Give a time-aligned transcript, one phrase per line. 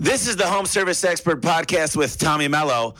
[0.00, 2.94] This is the Home Service Expert Podcast with Tommy Mello.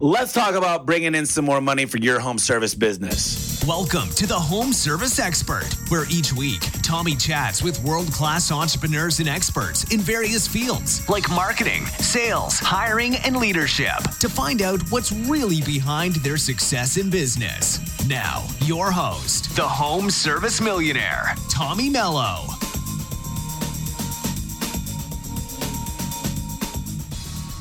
[0.00, 3.64] Let's talk about bringing in some more money for your home service business.
[3.68, 9.20] Welcome to the Home Service Expert, where each week Tommy chats with world class entrepreneurs
[9.20, 15.12] and experts in various fields like marketing, sales, hiring, and leadership to find out what's
[15.12, 17.78] really behind their success in business.
[18.08, 22.59] Now, your host, the Home Service Millionaire, Tommy Mello.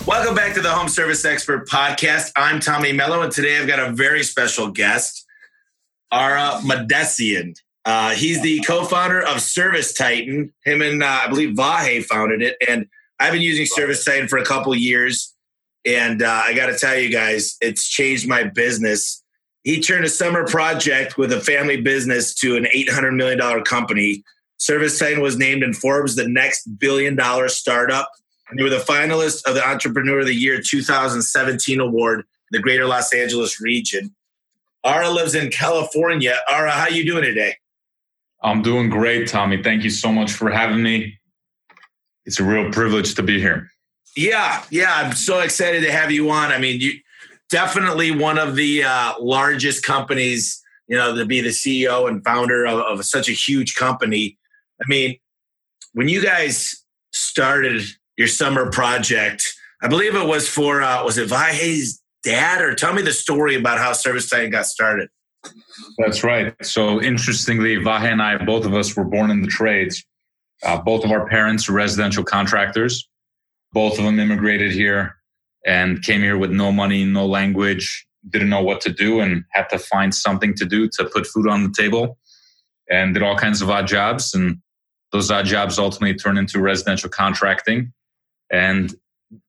[0.09, 2.31] Welcome back to the Home Service Expert Podcast.
[2.35, 5.23] I'm Tommy Mello, and today I've got a very special guest,
[6.11, 7.53] Ara Mahdessian.
[7.85, 10.51] Uh, he's the co-founder of ServiceTitan.
[10.65, 12.87] Him and uh, I believe Vahe founded it, and
[13.19, 15.31] I've been using ServiceTitan for a couple years.
[15.85, 19.23] And uh, I got to tell you guys, it's changed my business.
[19.63, 24.23] He turned a summer project with a family business to an $800 million company.
[24.59, 28.09] ServiceTitan was named in Forbes the next billion dollar startup
[28.55, 32.85] you were the finalist of the Entrepreneur of the Year 2017 award in the Greater
[32.85, 34.15] Los Angeles region.
[34.83, 36.35] Ara lives in California.
[36.49, 37.55] Ara, how you doing today?
[38.41, 39.61] I'm doing great, Tommy.
[39.61, 41.19] Thank you so much for having me.
[42.25, 43.69] It's a real privilege to be here.
[44.15, 46.51] Yeah, yeah, I'm so excited to have you on.
[46.51, 46.93] I mean, you
[47.49, 52.65] definitely one of the uh, largest companies, you know, to be the CEO and founder
[52.65, 54.37] of, of such a huge company.
[54.81, 55.17] I mean,
[55.93, 57.81] when you guys started
[58.19, 59.43] your summer project.
[59.81, 63.55] I believe it was for uh, was it Vahe's dad, or tell me the story
[63.55, 65.07] about how ServiceTitan got started.
[65.97, 66.53] That's right.
[66.61, 70.03] So interestingly, Vahe and I, both of us were born in the trades.
[70.63, 73.07] Uh, both of our parents were residential contractors.
[73.71, 75.15] Both of them immigrated here
[75.65, 79.69] and came here with no money, no language, didn't know what to do, and had
[79.69, 82.17] to find something to do to put food on the table.
[82.91, 84.57] And did all kinds of odd jobs, and
[85.13, 87.93] those odd jobs ultimately turned into residential contracting.
[88.51, 88.93] And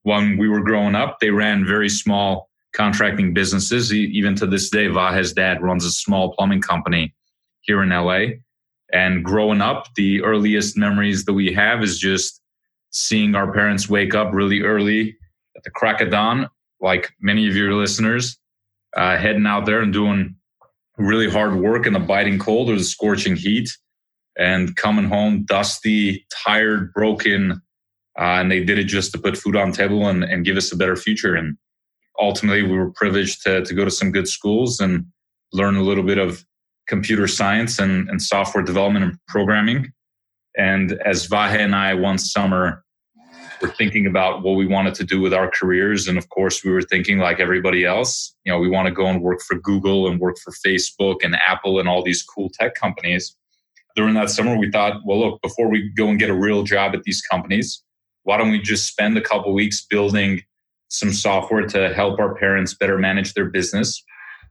[0.02, 3.92] when we were growing up, they ran very small contracting businesses.
[3.92, 7.14] Even to this day, Vahe's dad runs a small plumbing company
[7.62, 8.36] here in LA.
[8.92, 12.40] And growing up, the earliest memories that we have is just
[12.90, 15.16] seeing our parents wake up really early
[15.56, 16.48] at the crack of dawn,
[16.80, 18.36] like many of your listeners,
[18.96, 20.34] uh, heading out there and doing
[20.98, 23.70] really hard work in the biting cold or the scorching heat,
[24.36, 27.60] and coming home dusty, tired, broken,
[28.20, 30.72] uh, and they did it just to put food on table and, and give us
[30.72, 31.34] a better future.
[31.34, 31.56] And
[32.20, 35.06] ultimately, we were privileged to, to go to some good schools and
[35.52, 36.44] learn a little bit of
[36.86, 39.90] computer science and, and software development and programming.
[40.58, 42.84] And as Vahe and I one summer
[43.62, 46.70] were thinking about what we wanted to do with our careers, and of course, we
[46.70, 50.08] were thinking like everybody else, you know, we want to go and work for Google
[50.08, 53.34] and work for Facebook and Apple and all these cool tech companies.
[53.96, 56.94] During that summer, we thought, well, look, before we go and get a real job
[56.94, 57.82] at these companies,
[58.24, 60.42] why don't we just spend a couple weeks building
[60.88, 64.02] some software to help our parents better manage their business?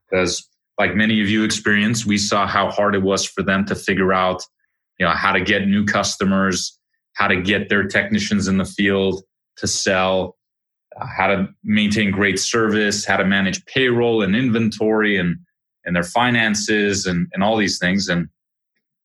[0.09, 0.47] Because
[0.78, 4.13] like many of you experienced we saw how hard it was for them to figure
[4.13, 4.44] out
[4.97, 6.79] you know how to get new customers
[7.13, 9.22] how to get their technicians in the field
[9.58, 10.38] to sell
[10.96, 15.38] uh, how to maintain great service how to manage payroll and inventory and
[15.85, 18.08] and their finances and and all these things.
[18.08, 18.29] And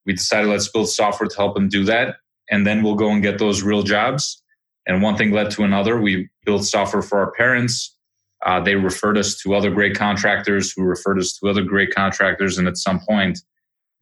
[0.07, 2.17] we decided let's build software to help them do that.
[2.51, 4.43] And then we'll go and get those real jobs
[4.87, 6.01] and one thing led to another.
[6.01, 7.97] We built software for our parents.
[8.45, 12.59] Uh, they referred us to other great contractors who referred us to other great contractors.
[12.59, 13.39] And at some point,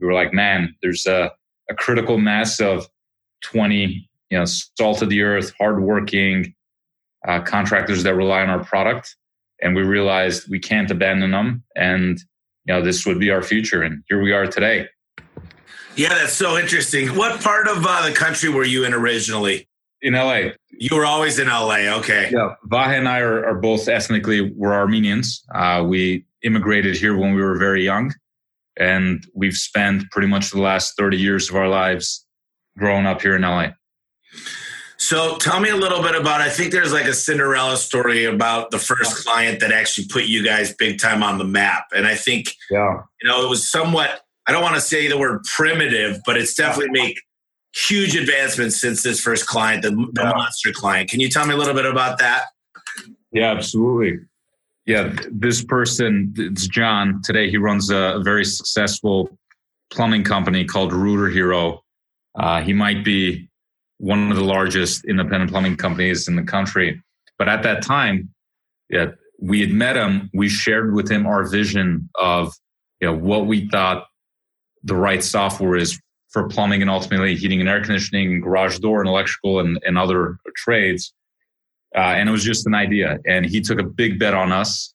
[0.00, 1.30] we were like, man, there's a,
[1.70, 2.88] a critical mass of
[3.44, 6.54] 20, you know, salt of the earth, hardworking
[7.26, 9.16] uh, contractors that rely on our product.
[9.60, 11.62] And we realized we can't abandon them.
[11.76, 12.18] And,
[12.64, 13.82] you know, this would be our future.
[13.82, 14.88] And here we are today.
[15.94, 17.14] Yeah, that's so interesting.
[17.16, 19.68] What part of uh, the country were you in originally?
[20.02, 20.50] In LA.
[20.70, 21.96] You were always in LA.
[21.98, 22.30] Okay.
[22.32, 22.54] Yeah.
[22.66, 25.44] Vahe and I are, are both ethnically, we're Armenians.
[25.54, 28.12] Uh, we immigrated here when we were very young.
[28.76, 32.26] And we've spent pretty much the last 30 years of our lives
[32.76, 33.68] growing up here in LA.
[34.96, 38.70] So tell me a little bit about, I think there's like a Cinderella story about
[38.70, 41.86] the first client that actually put you guys big time on the map.
[41.94, 43.02] And I think, yeah.
[43.20, 46.54] you know, it was somewhat, I don't want to say the word primitive, but it's
[46.54, 47.20] definitely make
[47.74, 50.32] huge advancements since this first client, the, the yeah.
[50.34, 51.08] monster client.
[51.08, 52.46] Can you tell me a little bit about that?
[53.32, 54.20] Yeah, absolutely.
[54.84, 57.22] Yeah, this person, it's John.
[57.22, 59.30] Today he runs a, very successful
[59.90, 61.82] plumbing company called Rooter Hero.
[62.34, 63.48] Uh, he might be
[63.98, 67.00] one of the largest independent plumbing companies in the country.
[67.38, 68.30] But at that time,
[68.90, 70.30] yeah, we had met him.
[70.34, 72.54] We shared with him our vision of
[73.00, 74.06] you know what we thought
[74.84, 76.00] the right software is
[76.32, 80.38] for plumbing and ultimately heating and air conditioning, garage door and electrical and, and other
[80.56, 81.12] trades.
[81.94, 83.18] uh, and it was just an idea.
[83.26, 84.94] And he took a big bet on us.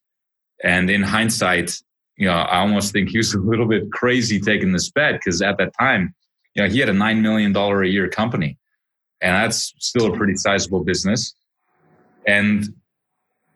[0.64, 1.76] And in hindsight,
[2.18, 5.42] you know, I almost think he was a little bit crazy taking this bet because
[5.42, 6.14] at that time,
[6.56, 8.58] you know, he had a nine million dollar a year company,
[9.22, 11.36] and that's still a pretty sizable business.
[12.26, 12.74] And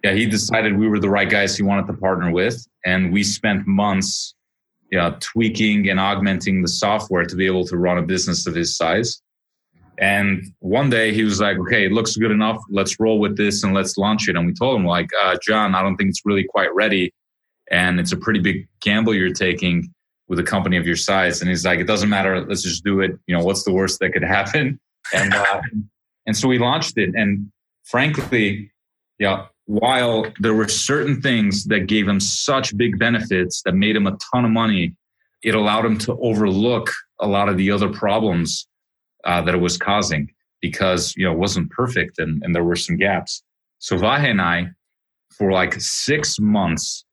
[0.04, 3.24] yeah, he decided we were the right guys he wanted to partner with, and we
[3.24, 4.36] spent months,
[4.92, 8.54] you know, tweaking and augmenting the software to be able to run a business of
[8.54, 9.22] his size.
[9.98, 12.58] And one day he was like, okay, it looks good enough.
[12.70, 14.36] Let's roll with this and let's launch it.
[14.36, 17.14] And we told him, like, uh, John, I don't think it's really quite ready.
[17.70, 19.94] And it's a pretty big gamble you're taking
[20.28, 21.42] with a company of your size.
[21.42, 22.44] And he's like, it doesn't matter.
[22.44, 23.12] Let's just do it.
[23.28, 24.80] You know, what's the worst that could happen?
[25.14, 25.62] And, uh,
[26.26, 27.12] and so we launched it.
[27.14, 27.52] And
[27.84, 28.72] frankly,
[29.20, 34.06] yeah, while there were certain things that gave him such big benefits that made him
[34.06, 34.94] a ton of money,
[35.44, 36.92] it allowed him to overlook
[37.22, 38.68] a lot of the other problems
[39.24, 40.30] uh, that it was causing
[40.62, 43.44] because you know it wasn't perfect and, and there were some gaps.
[43.80, 44.72] So Vahe and I,
[45.38, 47.06] for like six months,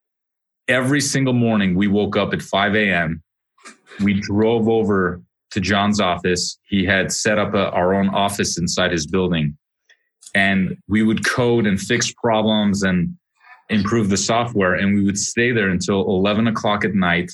[0.66, 3.22] every single morning we woke up at 5 a.m.
[4.00, 5.22] We drove over
[5.52, 6.58] to John's office.
[6.64, 9.56] He had set up a, our own office inside his building,
[10.34, 13.16] and we would code and fix problems and
[13.70, 14.75] improve the software.
[14.75, 17.30] And we would stay there until 11 o'clock at night,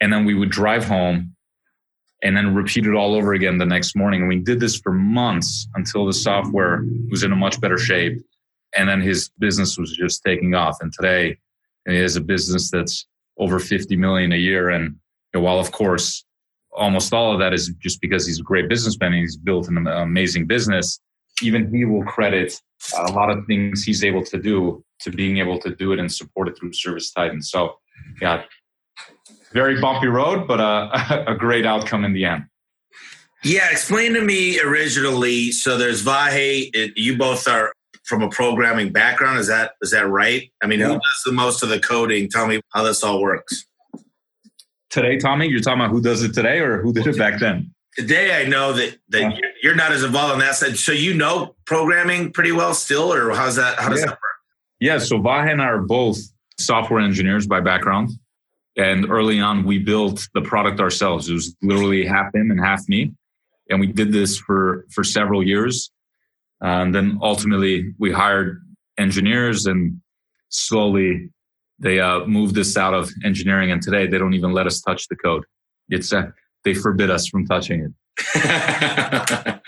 [0.00, 1.34] and then we would drive home
[2.22, 4.20] and then repeat it all over again the next morning.
[4.20, 8.18] And we did this for months until the software was in a much better shape.
[8.76, 10.76] And then his business was just taking off.
[10.80, 11.38] And today
[11.88, 13.06] he has a business that's
[13.38, 14.68] over 50 million a year.
[14.68, 14.96] And
[15.32, 16.24] you know, while of course,
[16.72, 19.86] almost all of that is just because he's a great businessman and he's built an
[19.86, 21.00] amazing business.
[21.42, 22.60] Even he will credit
[22.96, 26.12] a lot of things he's able to do to being able to do it and
[26.12, 27.42] support it through ServiceTitan.
[27.42, 27.76] So,
[28.20, 28.42] yeah,
[29.52, 32.44] very bumpy road, but uh, a great outcome in the end.
[33.42, 35.50] Yeah, explain to me originally.
[35.50, 36.70] So there's Vahe.
[36.74, 37.72] It, you both are
[38.04, 39.38] from a programming background.
[39.38, 40.50] Is that is that right?
[40.62, 40.88] I mean, yeah.
[40.88, 42.28] who does the most of the coding?
[42.28, 43.64] Tell me how this all works.
[44.90, 47.72] Today, Tommy, you're talking about who does it today or who did it back then?
[47.96, 49.38] Today, I know that that yeah.
[49.62, 50.78] you're not as involved on that side.
[50.78, 53.78] So you know programming pretty well still, or how's that?
[53.78, 54.06] How does yeah.
[54.06, 54.20] that work?
[54.78, 54.98] Yeah.
[54.98, 56.18] So Vahe and I are both
[56.58, 58.10] software engineers by background.
[58.76, 61.28] And early on, we built the product ourselves.
[61.28, 63.12] It was literally half him and half me.
[63.68, 65.90] And we did this for, for several years.
[66.60, 68.62] And then ultimately, we hired
[68.98, 70.00] engineers and
[70.50, 71.30] slowly
[71.78, 73.70] they uh, moved this out of engineering.
[73.70, 75.44] And today, they don't even let us touch the code.
[75.88, 76.30] It's uh,
[76.64, 77.92] they forbid us from touching it.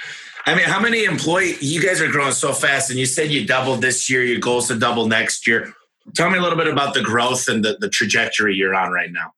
[0.44, 1.62] I mean, how many employees?
[1.62, 4.24] You guys are growing so fast, and you said you doubled this year.
[4.24, 5.72] Your goals to double next year.
[6.14, 9.12] Tell me a little bit about the growth and the, the trajectory you're on right
[9.12, 9.32] now.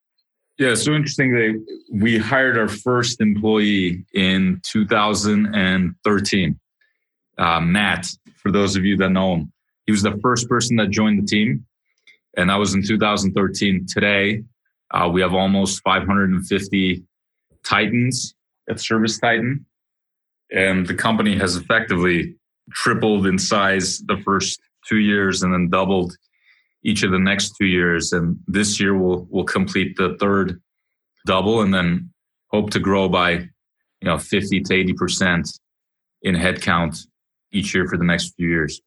[0.59, 1.57] Yeah, so interestingly,
[1.93, 6.61] we hired our first employee in 2013.
[7.37, 8.07] Uh, Matt,
[8.37, 9.53] for those of you that know him,
[9.87, 11.67] he was the first person that joined the team,
[12.37, 13.87] and that was in 2013.
[13.87, 14.45] Today,
[14.93, 17.03] uh, we have almost 550
[17.65, 18.35] Titans
[18.69, 19.65] at ServiceTitan.
[20.53, 22.37] and the company has effectively
[22.73, 26.17] tripled in size the first two years and then doubled
[26.83, 28.13] each of the next two years.
[28.13, 30.61] And this year we'll we'll complete the third
[31.27, 32.11] double and then
[32.49, 33.49] hope to grow by you
[34.05, 35.49] know 50 to 80 percent
[36.23, 37.07] in headcount
[37.53, 38.81] each year for the next few years.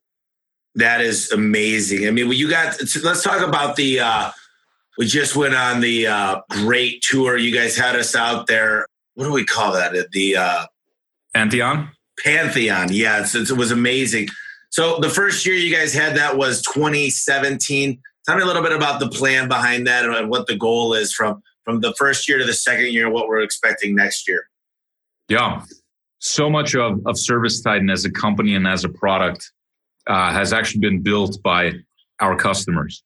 [0.76, 2.08] That is amazing.
[2.08, 2.78] I mean, well, you got.
[3.04, 4.00] Let's talk about the.
[4.00, 4.32] Uh,
[4.98, 7.38] we just went on the uh, great tour.
[7.38, 8.88] You guys had us out there.
[9.14, 9.94] What do we call that?
[10.12, 10.66] The uh,
[11.34, 11.92] Pantheon.
[12.24, 12.92] Pantheon.
[12.92, 14.30] Yeah, it was amazing.
[14.70, 18.02] So the first year you guys had that was 2017.
[18.26, 21.14] Tell me a little bit about the plan behind that and what the goal is
[21.14, 24.50] from from the first year to the second year, what we're expecting next year.
[25.30, 25.64] Yeah,
[26.20, 29.52] so much of of ServiceTitan as a company and as a product
[30.08, 31.74] uh, has actually been built by
[32.20, 33.04] our customers.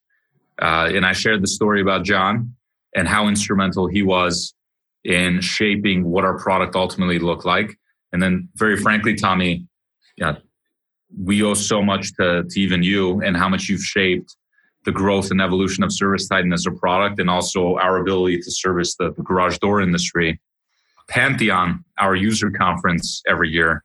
[0.62, 2.56] Uh, and I shared the story about John
[2.96, 4.54] and how instrumental he was
[5.04, 7.76] in shaping what our product ultimately looked like.
[8.14, 9.66] And then, very frankly, Tommy,
[10.18, 10.36] yeah,
[11.18, 14.36] we owe so much to, to even you and how much you've shaped
[14.86, 18.96] the growth and evolution of ServiceTitan as a product and also our ability to service
[18.98, 20.40] the, the garage door industry.
[21.08, 23.84] Pantheon, our user conference every year,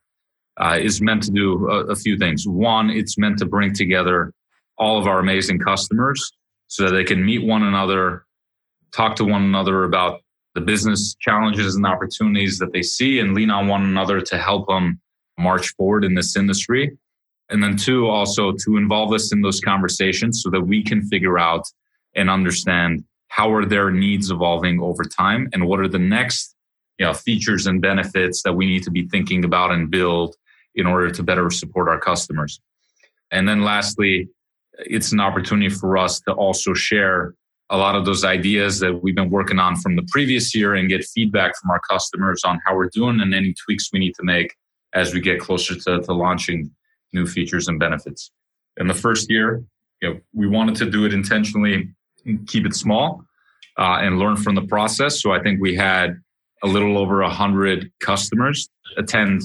[0.58, 2.46] uh, is meant to do a, a, few things.
[2.46, 4.32] One, it's meant to bring together
[4.78, 6.32] all of our amazing customers
[6.68, 8.24] so that they can meet one another,
[8.92, 10.20] talk to one another about
[10.54, 14.66] the business challenges and opportunities that they see, and lean on one another to help
[14.68, 15.00] them
[15.38, 16.96] march forward in this industry.
[17.48, 21.38] And then two, also to involve us in those conversations so that we can figure
[21.38, 21.64] out
[22.14, 26.56] and understand how are their needs evolving over time and what are the next
[26.98, 30.36] you know, features and benefits that we need to be thinking about and build
[30.74, 32.60] in order to better support our customers.
[33.30, 34.28] And then lastly,
[34.78, 37.34] it's an opportunity for us to also share
[37.70, 40.88] a lot of those ideas that we've been working on from the previous year and
[40.88, 44.22] get feedback from our customers on how we're doing and any tweaks we need to
[44.22, 44.54] make
[44.94, 46.70] as we get closer to, to launching
[47.12, 48.30] new features and benefits.
[48.76, 49.64] In the first year,
[50.00, 51.88] you know, we wanted to do it intentionally,
[52.46, 53.24] keep it small,
[53.78, 55.20] uh, and learn from the process.
[55.20, 56.20] So I think we had
[56.62, 59.42] a little over a hundred customers attend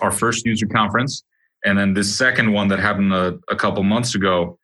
[0.00, 1.24] our first user conference,
[1.64, 4.58] and then this second one that happened a, a couple months ago,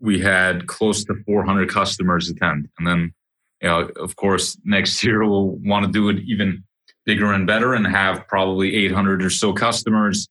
[0.00, 2.68] we had close to 400 customers attend.
[2.78, 3.14] And then,
[3.60, 6.64] you know, of course, next year we'll want to do it even
[7.04, 10.28] bigger and better and have probably 800 or so customers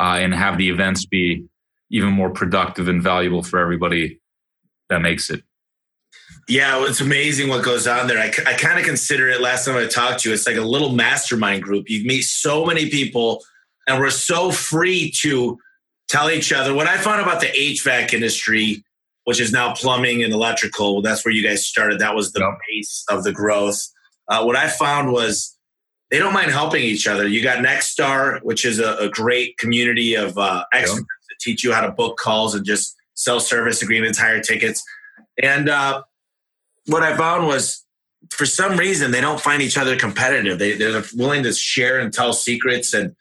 [0.00, 1.44] uh, and have the events be
[1.90, 4.20] even more productive and valuable for everybody
[4.88, 5.42] that makes it.
[6.48, 8.18] Yeah, it's amazing what goes on there.
[8.18, 10.62] I, I kind of consider it last time I talked to you, it's like a
[10.62, 11.88] little mastermind group.
[11.88, 13.44] You meet so many people,
[13.86, 15.58] and we're so free to
[16.08, 16.74] tell each other.
[16.74, 18.84] What I found about the HVAC industry
[19.24, 21.02] which is now plumbing and electrical.
[21.02, 22.00] That's where you guys started.
[22.00, 22.58] That was the yep.
[22.68, 23.80] base of the growth.
[24.28, 25.56] Uh, what I found was
[26.10, 27.26] they don't mind helping each other.
[27.26, 31.06] You got Nexstar, which is a, a great community of uh, experts yep.
[31.28, 34.82] that teach you how to book calls and just sell service agreements, higher tickets.
[35.42, 36.02] And uh,
[36.86, 37.81] what I found was
[38.32, 40.58] for some reason they don't find each other competitive.
[40.58, 42.94] They, they're willing to share and tell secrets.
[42.94, 43.14] And,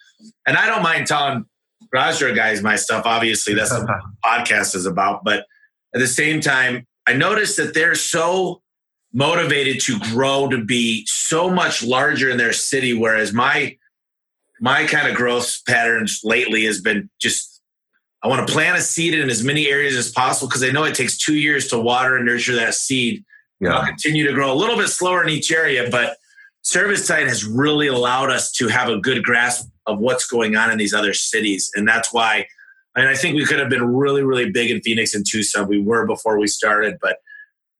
[0.46, 1.46] and I don't mind telling
[1.92, 3.06] door guys my stuff.
[3.06, 5.24] Obviously, that's what the podcast is about.
[5.24, 5.46] But
[5.94, 8.62] at the same time, I noticed that they're so
[9.14, 13.78] motivated to grow to be so much larger in their city, whereas my
[14.62, 17.62] my kind of growth patterns lately has been just
[18.24, 20.84] I want to plant a seed in as many areas as possible because I know
[20.84, 23.26] it takes two years to water and nurture that seed.
[23.62, 23.76] Yeah.
[23.76, 26.18] I'll continue to grow a little bit slower in each area, but
[26.66, 30.78] ServiceTitan has really allowed us to have a good grasp of what's going on in
[30.78, 31.72] these other cities.
[31.76, 32.48] And that's why
[32.96, 35.68] and I think we could have been really, really big in Phoenix and Tucson.
[35.68, 37.18] We were before we started, but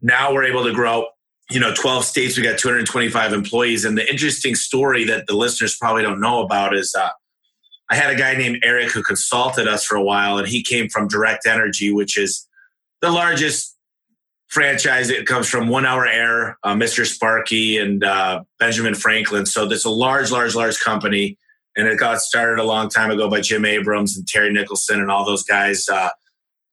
[0.02, 1.08] now we're able to grow.
[1.50, 3.84] You know, 12 states, we got 225 employees.
[3.84, 7.10] And the interesting story that the listeners probably don't know about is uh,
[7.90, 10.88] I had a guy named Eric who consulted us for a while, and he came
[10.88, 12.48] from Direct Energy, which is
[13.02, 13.76] the largest
[14.52, 15.10] franchise.
[15.10, 17.06] It comes from One Hour Air, uh, Mr.
[17.06, 19.46] Sparky, and uh, Benjamin Franklin.
[19.46, 21.38] So it's a large, large, large company
[21.76, 25.10] and it got started a long time ago by Jim Abrams and Terry Nicholson and
[25.10, 25.88] all those guys.
[25.88, 26.10] Uh,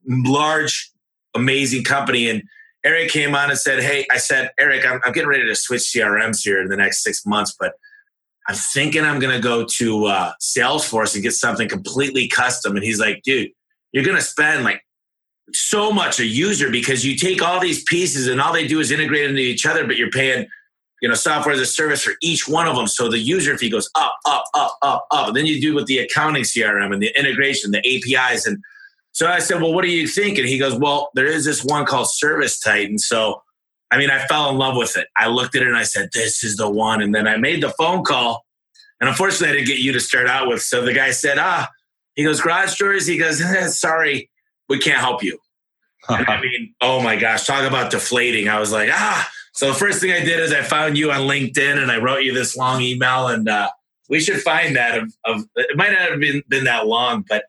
[0.06, 0.90] large,
[1.35, 2.28] amazing company.
[2.28, 2.42] And
[2.85, 5.82] Eric came on and said, Hey, I said, Eric, I'm, I'm getting ready to switch
[5.82, 7.75] CRMs here in the next six months, but
[8.49, 12.76] I'm thinking I'm going to go to uh, Salesforce and get something completely custom.
[12.76, 13.50] And he's like, Dude,
[13.92, 14.82] you're going to spend like
[15.52, 18.90] so much a user because you take all these pieces and all they do is
[18.90, 20.47] integrate into each other, but you're paying
[21.00, 22.87] you know, software as a service for each one of them.
[22.87, 25.28] So the user fee goes up, up, up, up, up.
[25.28, 28.47] And then you do with the accounting CRM and the integration, the APIs.
[28.47, 28.59] And
[29.12, 30.38] so I said, well, what do you think?
[30.38, 32.99] And he goes, well, there is this one called ServiceTitan.
[32.99, 33.43] So,
[33.90, 35.07] I mean, I fell in love with it.
[35.17, 37.00] I looked at it and I said, this is the one.
[37.00, 38.45] And then I made the phone call.
[39.00, 40.62] And unfortunately, I didn't get you to start out with.
[40.62, 41.69] So the guy said, ah,
[42.17, 43.07] he goes, garage doors.
[43.07, 43.40] He goes,
[43.78, 44.28] sorry,
[44.68, 45.38] we can't help you.
[46.08, 48.48] I mean, oh my gosh, talk about deflating.
[48.48, 51.22] I was like, ah, so the first thing I did is I found you on
[51.22, 53.68] LinkedIn and I wrote you this long email and uh,
[54.08, 57.44] we should find that of, of, it might not have been, been that long, but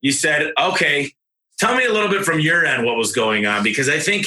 [0.00, 1.10] you said, okay,
[1.58, 4.26] tell me a little bit from your end what was going on because I think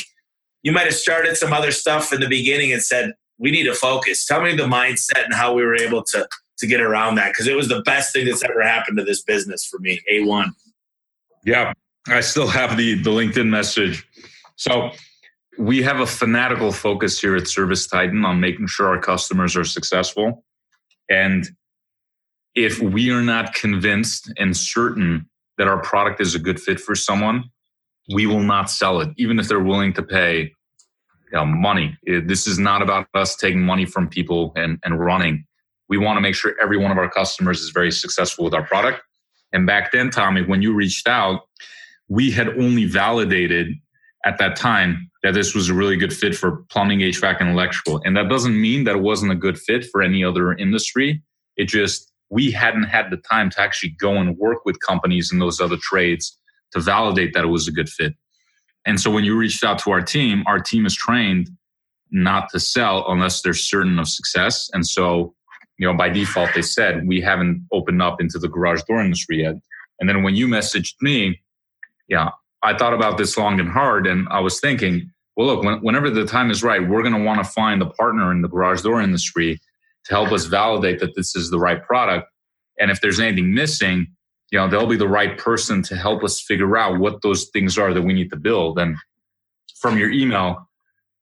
[0.63, 3.75] you might have started some other stuff in the beginning and said, we need to
[3.75, 4.25] focus.
[4.25, 6.27] Tell me the mindset and how we were able to
[6.57, 9.21] to get around that because it was the best thing that's ever happened to this
[9.21, 10.01] business for me.
[10.11, 10.49] A1.
[11.45, 11.73] Yeah,
[12.09, 14.07] I still have the the LinkedIn message.
[14.55, 14.91] So
[15.57, 20.43] we have a fanatical focus here at ServiceTitan on making sure our customers are successful.
[21.09, 21.49] And
[22.55, 26.95] if we are not convinced and certain that our product is a good fit for
[26.95, 27.45] someone,
[28.13, 30.51] we will not sell it, even if they're willing to pay
[31.31, 31.97] you know, money.
[32.05, 35.45] This is not about us taking money from people and, and running.
[35.89, 38.65] We want to make sure every one of our customers is very successful with our
[38.65, 39.01] product.
[39.53, 41.41] And back then, Tommy, when you reached out,
[42.09, 43.73] we had only validated
[44.25, 48.01] at that time that this was a really good fit for plumbing, HVAC, and electrical.
[48.05, 51.21] And that doesn't mean that it wasn't a good fit for any other industry.
[51.55, 55.39] It just, we hadn't had the time to actually go and work with companies in
[55.39, 56.37] those other trades
[56.73, 58.13] to validate that it was a good fit.
[58.85, 61.49] And so when you reached out to our team, our team is trained
[62.11, 64.69] not to sell unless they're certain of success.
[64.73, 65.33] And so,
[65.77, 69.41] you know, by default, they said, we haven't opened up into the garage door industry
[69.41, 69.55] yet.
[69.99, 71.41] And then when you messaged me,
[72.07, 72.29] yeah,
[72.63, 76.09] I thought about this long and hard, and I was thinking, well, look, when, whenever
[76.09, 78.81] the time is right, we're going to want to find a partner in the garage
[78.81, 79.59] door industry
[80.05, 82.27] to help us validate that this is the right product.
[82.79, 84.07] And if there's anything missing,
[84.51, 87.77] you know, they'll be the right person to help us figure out what those things
[87.77, 88.79] are that we need to build.
[88.79, 88.95] And
[89.79, 90.67] from your email,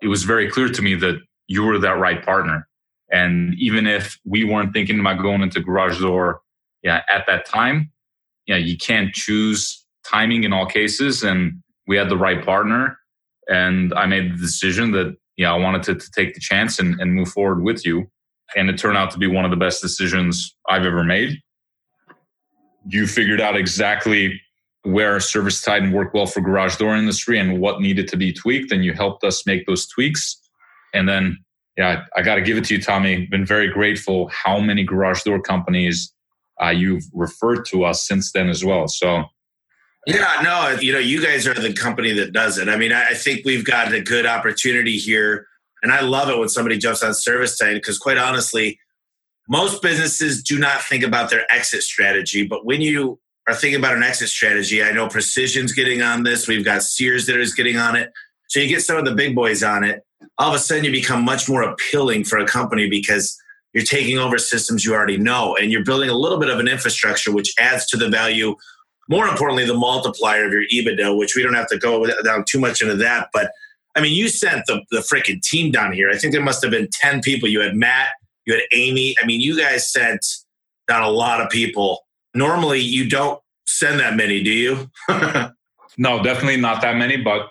[0.02, 2.68] it was very clear to me that you were that right partner.
[3.12, 6.42] And even if we weren't thinking about going into garage door
[6.84, 7.92] yeah, at that time,
[8.46, 11.24] yeah, you can't choose timing in all cases.
[11.24, 12.98] And we had the right partner.
[13.48, 17.00] And I made the decision that, yeah, I wanted to, to take the chance and,
[17.00, 18.10] and move forward with you.
[18.56, 21.40] And it turned out to be one of the best decisions I've ever made.
[22.88, 24.40] You figured out exactly
[24.84, 28.72] where ServiceTitan worked well for garage door industry and what needed to be tweaked.
[28.72, 30.40] And you helped us make those tweaks.
[30.94, 31.38] And then,
[31.76, 33.26] yeah, I got to give it to you, Tommy.
[33.26, 36.14] Been very grateful how many garage door companies
[36.64, 38.88] uh, you've referred to us since then as well.
[38.88, 39.24] So,
[40.06, 42.70] yeah, no, you know, you guys are the company that does it.
[42.70, 45.48] I mean, I think we've got a good opportunity here.
[45.82, 48.80] And I love it when somebody jumps on ServiceTitan because, quite honestly,
[49.48, 52.46] most businesses do not think about their exit strategy.
[52.46, 56.48] But when you are thinking about an exit strategy, I know Precision's getting on this.
[56.48, 58.12] We've got Sears that is getting on it.
[58.48, 60.04] So you get some of the big boys on it.
[60.38, 63.38] All of a sudden, you become much more appealing for a company because
[63.74, 66.68] you're taking over systems you already know and you're building a little bit of an
[66.68, 68.56] infrastructure which adds to the value
[69.10, 72.60] more importantly the multiplier of your ebitda which we don't have to go down too
[72.60, 73.52] much into that but
[73.96, 76.10] i mean you sent the, the freaking team down here.
[76.10, 77.48] I think there must have been 10 people.
[77.50, 78.10] You had matt
[78.46, 79.16] you had amy.
[79.22, 80.26] I mean you guys sent
[80.88, 82.06] down a lot of people.
[82.34, 84.90] Normally you don't send that many do you?
[85.98, 87.48] No definitely not that many but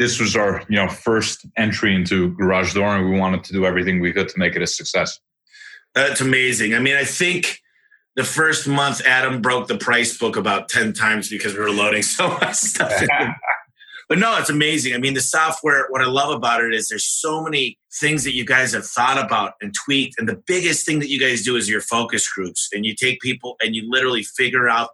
[0.00, 3.64] this was our you know first entry into garage door and we wanted to do
[3.64, 5.20] everything we could to make it a success.
[5.94, 6.74] That's amazing.
[6.74, 7.59] I mean, I think
[8.20, 12.02] the first month Adam broke the price book about 10 times because we were loading
[12.18, 12.92] so much stuff.
[14.10, 14.92] but no, it's amazing.
[14.92, 18.34] I mean, the software, what I love about it is there's so many things that
[18.34, 20.16] you guys have thought about and tweaked.
[20.18, 22.68] And the biggest thing that you guys do is your focus groups.
[22.74, 24.90] And you take people and you literally figure out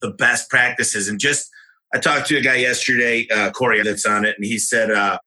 [0.00, 1.08] the best practices.
[1.08, 1.50] And just,
[1.92, 5.18] I talked to a guy yesterday, uh, Corey, that's on it, and he said, uh,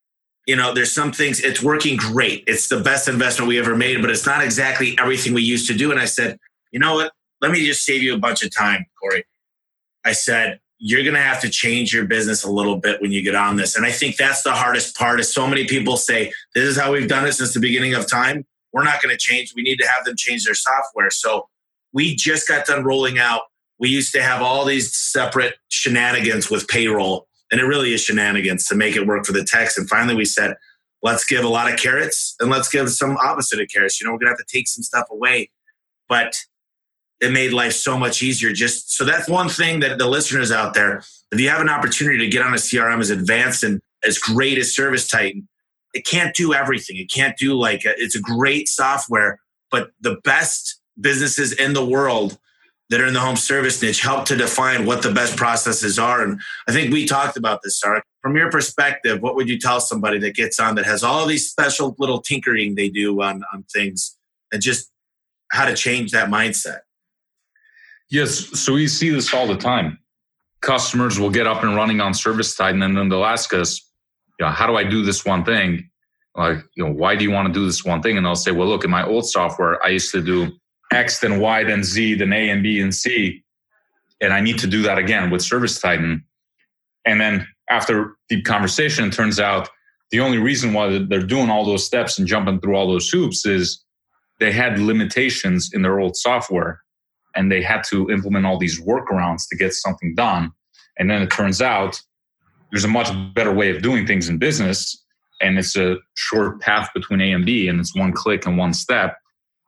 [0.46, 2.44] you know, there's some things, it's working great.
[2.46, 5.74] It's the best investment we ever made, but it's not exactly everything we used to
[5.74, 5.90] do.
[5.90, 6.38] And I said,
[6.70, 7.12] you know what?
[7.42, 9.24] Let me just save you a bunch of time, Corey.
[10.04, 13.22] I said, you're going to have to change your business a little bit when you
[13.22, 13.76] get on this.
[13.76, 16.92] And I think that's the hardest part is so many people say, this is how
[16.92, 18.46] we've done it since the beginning of time.
[18.72, 19.52] We're not going to change.
[19.54, 21.10] We need to have them change their software.
[21.10, 21.48] So
[21.92, 23.42] we just got done rolling out.
[23.78, 28.66] We used to have all these separate shenanigans with payroll and it really is shenanigans
[28.68, 29.76] to make it work for the techs.
[29.76, 30.56] And finally, we said,
[31.02, 34.00] let's give a lot of carrots and let's give some opposite of carrots.
[34.00, 35.50] You know, we're gonna have to take some stuff away,
[36.08, 36.34] but
[37.22, 38.52] it made life so much easier.
[38.52, 42.18] Just so that's one thing that the listeners out there, if you have an opportunity
[42.18, 45.46] to get on a CRM as advanced and as great as ServiceTitan,
[45.94, 46.96] it can't do everything.
[46.96, 49.38] It can't do like a, it's a great software,
[49.70, 52.38] but the best businesses in the world
[52.90, 56.22] that are in the home service niche help to define what the best processes are.
[56.22, 58.04] And I think we talked about this, Sark.
[58.20, 61.48] From your perspective, what would you tell somebody that gets on that has all these
[61.48, 64.16] special little tinkering they do on, on things
[64.52, 64.90] and just
[65.52, 66.80] how to change that mindset?
[68.12, 68.60] Yes.
[68.60, 69.98] So we see this all the time.
[70.60, 73.80] Customers will get up and running on service ServiceTitan and then they'll ask us,
[74.38, 75.88] you know, how do I do this one thing?
[76.36, 78.18] Like, you know, why do you want to do this one thing?
[78.18, 80.52] And they'll say, well, look, in my old software, I used to do
[80.92, 83.42] X, then Y, then Z, then A and B and C.
[84.20, 86.22] And I need to do that again with ServiceTitan.
[87.06, 89.70] And then after deep conversation, turns out
[90.10, 93.46] the only reason why they're doing all those steps and jumping through all those hoops
[93.46, 93.82] is
[94.38, 96.81] they had limitations in their old software
[97.34, 100.52] and they had to implement all these workarounds to get something done.
[100.98, 102.00] And then it turns out
[102.70, 104.98] there's a much better way of doing things in business.
[105.40, 108.72] And it's a short path between A and B, and it's one click and one
[108.72, 109.16] step.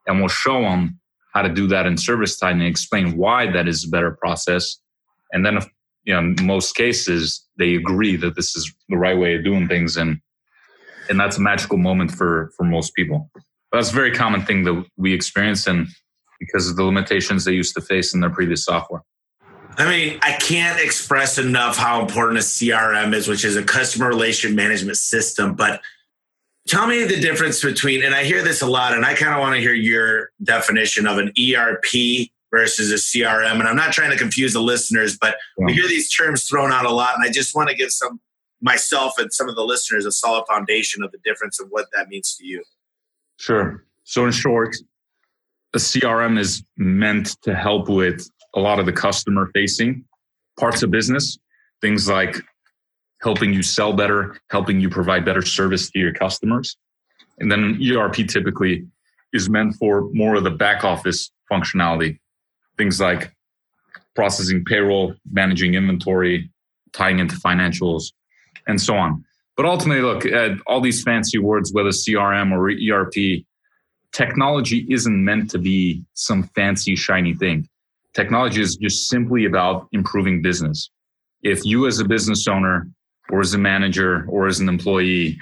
[0.07, 0.99] And we'll show them
[1.33, 4.77] how to do that in ServiceTitan and explain why that is a better process.
[5.33, 5.67] And then, if,
[6.05, 9.67] you know, in most cases, they agree that this is the right way of doing
[9.67, 10.19] things, and
[11.09, 13.29] and that's a magical moment for for most people.
[13.33, 15.87] But that's a very common thing that we experience, and
[16.39, 19.01] because of the limitations they used to face in their previous software.
[19.77, 24.07] I mean, I can't express enough how important a CRM is, which is a customer
[24.07, 25.53] relation management system.
[25.53, 25.81] But
[26.67, 29.39] Tell me the difference between, and I hear this a lot, and I kind of
[29.39, 33.59] want to hear your definition of an ERP versus a CRM.
[33.59, 35.65] And I'm not trying to confuse the listeners, but yeah.
[35.67, 38.19] we hear these terms thrown out a lot, and I just want to give some
[38.61, 42.07] myself and some of the listeners a solid foundation of the difference of what that
[42.07, 42.63] means to you.
[43.37, 43.83] Sure.
[44.03, 44.75] So, in short,
[45.75, 50.05] a CRM is meant to help with a lot of the customer facing
[50.57, 51.37] parts of business,
[51.81, 52.37] things like
[53.21, 56.77] helping you sell better, helping you provide better service to your customers.
[57.39, 58.87] And then ERP typically
[59.33, 62.19] is meant for more of the back office functionality,
[62.77, 63.33] things like
[64.15, 66.49] processing payroll, managing inventory,
[66.93, 68.13] tying into financials,
[68.65, 69.25] and so on.
[69.57, 73.45] But ultimately, look, at all these fancy words, whether CRM or ERP,
[74.15, 77.67] technology isn't meant to be some fancy, shiny thing.
[78.13, 80.89] Technology is just simply about improving business.
[81.43, 82.87] If you, as a business owner,
[83.29, 85.37] or as a manager, or as an employee,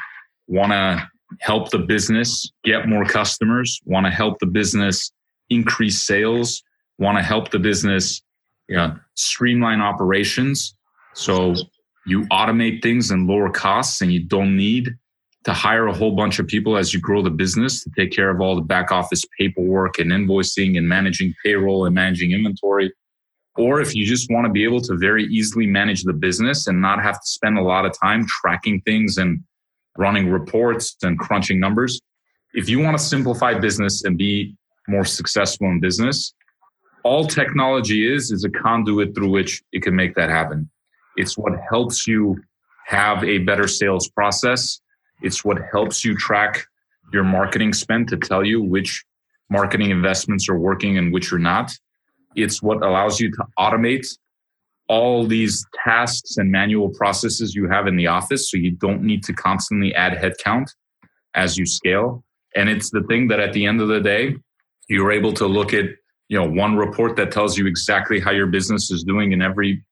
[0.47, 1.07] want to
[1.39, 5.11] help the business get more customers, want to help the business
[5.51, 6.63] increase sales,
[6.97, 8.23] want to help the business
[8.67, 10.75] you know, streamline operations.
[11.13, 11.53] So
[12.07, 14.95] you automate things and lower costs, and you don't need
[15.45, 18.29] to hire a whole bunch of people as you grow the business to take care
[18.29, 22.93] of all the back office paperwork and invoicing and managing payroll and managing inventory.
[23.55, 26.81] Or if you just want to be able to very easily manage the business and
[26.81, 29.43] not have to spend a lot of time tracking things and
[29.97, 31.99] running reports and crunching numbers.
[32.53, 34.55] If you want to simplify business and be
[34.87, 36.33] more successful in business,
[37.03, 40.69] all technology is is a conduit through which it can make that happen.
[41.15, 42.41] It's what helps you
[42.85, 44.79] have a better sales process.
[45.23, 46.65] It's what helps you track
[47.11, 49.03] your marketing spend to tell you which
[49.49, 51.71] marketing investments are working and which are not.
[52.35, 54.05] It's what allows you to automate
[54.89, 59.23] all these tasks and manual processes you have in the office so you don't need
[59.23, 60.67] to constantly add headcount
[61.35, 62.23] as you scale.
[62.55, 64.35] And it's the thing that at the end of the day,
[64.89, 65.85] you're able to look at,
[66.27, 69.83] you know, one report that tells you exactly how your business is doing in every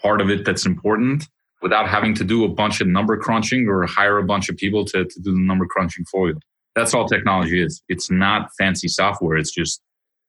[0.00, 1.26] part of it that's important
[1.64, 4.84] without having to do a bunch of number crunching or hire a bunch of people
[4.84, 6.38] to, to do the number crunching for you.
[6.76, 7.82] That's all technology is.
[7.88, 9.38] It's not fancy software.
[9.38, 9.80] It's just,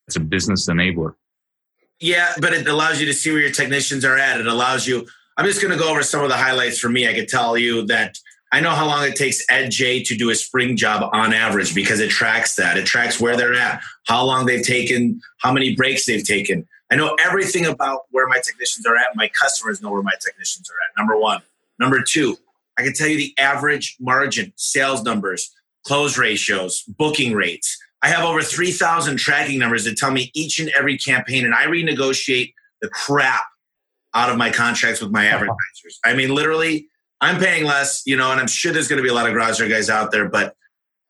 [0.08, 1.16] it's a business enabler.
[2.00, 4.40] Yeah, but it allows you to see where your technicians are at.
[4.40, 5.06] It allows you.
[5.36, 7.06] I'm just going to go over some of the highlights for me.
[7.06, 8.18] I could tell you that
[8.54, 11.76] I know how long it takes Ed J to do a spring job on average
[11.76, 12.78] because it tracks that.
[12.78, 16.66] It tracks where they're at, how long they've taken, how many breaks they've taken.
[16.92, 19.16] I know everything about where my technicians are at.
[19.16, 21.00] My customers know where my technicians are at.
[21.00, 21.42] Number one.
[21.80, 22.38] Number two,
[22.78, 25.52] I can tell you the average margin, sales numbers,
[25.86, 27.78] close ratios, booking rates.
[28.02, 31.66] I have over 3,000 tracking numbers that tell me each and every campaign, and I
[31.66, 33.46] renegotiate the crap
[34.14, 36.00] out of my contracts with my advertisers.
[36.06, 36.88] I mean, literally,
[37.22, 39.34] I'm paying less, you know, and I'm sure there's going to be a lot of
[39.34, 40.56] Grosvenor guys out there, but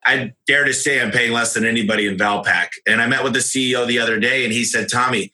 [0.06, 2.70] I dare to say I'm paying less than anybody in Valpak.
[2.88, 5.32] And I met with the CEO the other day, and he said, Tommy,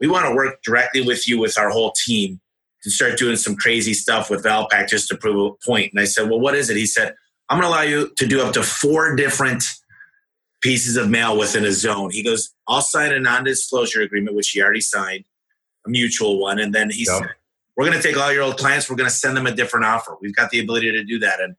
[0.00, 2.40] we want to work directly with you with our whole team
[2.82, 5.92] to start doing some crazy stuff with Valpak just to prove a point.
[5.92, 6.76] And I said, well, what is it?
[6.76, 7.14] He said,
[7.48, 9.62] I'm going to allow you to do up to four different–
[10.64, 12.10] pieces of mail within a zone.
[12.10, 15.26] He goes, I'll sign a non disclosure agreement, which he already signed,
[15.86, 16.58] a mutual one.
[16.58, 17.18] And then he yep.
[17.18, 17.28] said,
[17.76, 19.84] We're going to take all your old clients, we're going to send them a different
[19.84, 20.16] offer.
[20.20, 21.40] We've got the ability to do that.
[21.40, 21.54] And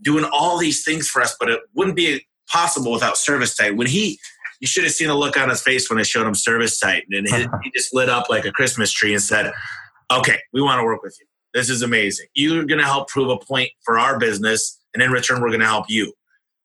[0.00, 3.76] doing all these things for us, but it wouldn't be possible without service ServiceTitan.
[3.76, 4.18] When he,
[4.60, 7.02] you should have seen the look on his face when I showed him Service ServiceTitan.
[7.16, 9.52] And he, he just lit up like a Christmas tree and said,
[10.10, 11.26] Okay, we want to work with you.
[11.54, 12.26] This is amazing.
[12.34, 14.78] You're going to help prove a point for our business.
[14.94, 16.12] And in return, we're going to help you.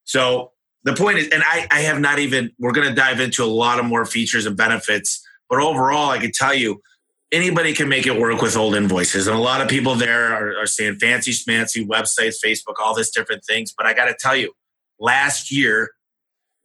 [0.06, 0.52] So
[0.84, 3.48] the point is, and I, I have not even, we're going to dive into a
[3.48, 5.26] lot of more features and benefits.
[5.50, 6.82] But overall, I can tell you,
[7.32, 9.28] anybody can make it work with old invoices.
[9.28, 13.10] And a lot of people there are, are saying fancy schmancy websites, Facebook, all this
[13.10, 13.74] different things.
[13.76, 14.54] But I got to tell you,
[15.00, 15.92] last year,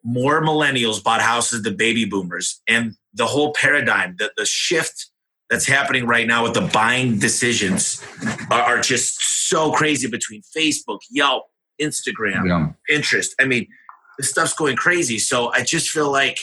[0.09, 2.62] more millennials bought houses than baby boomers.
[2.66, 5.11] And the whole paradigm, the, the shift
[5.51, 8.03] that's happening right now with the buying decisions
[8.51, 11.44] are, are just so crazy between Facebook, Yelp,
[11.81, 12.73] Instagram, yeah.
[12.90, 13.33] Pinterest.
[13.38, 13.66] I mean,
[14.18, 15.18] this stuff's going crazy.
[15.18, 16.38] So I just feel like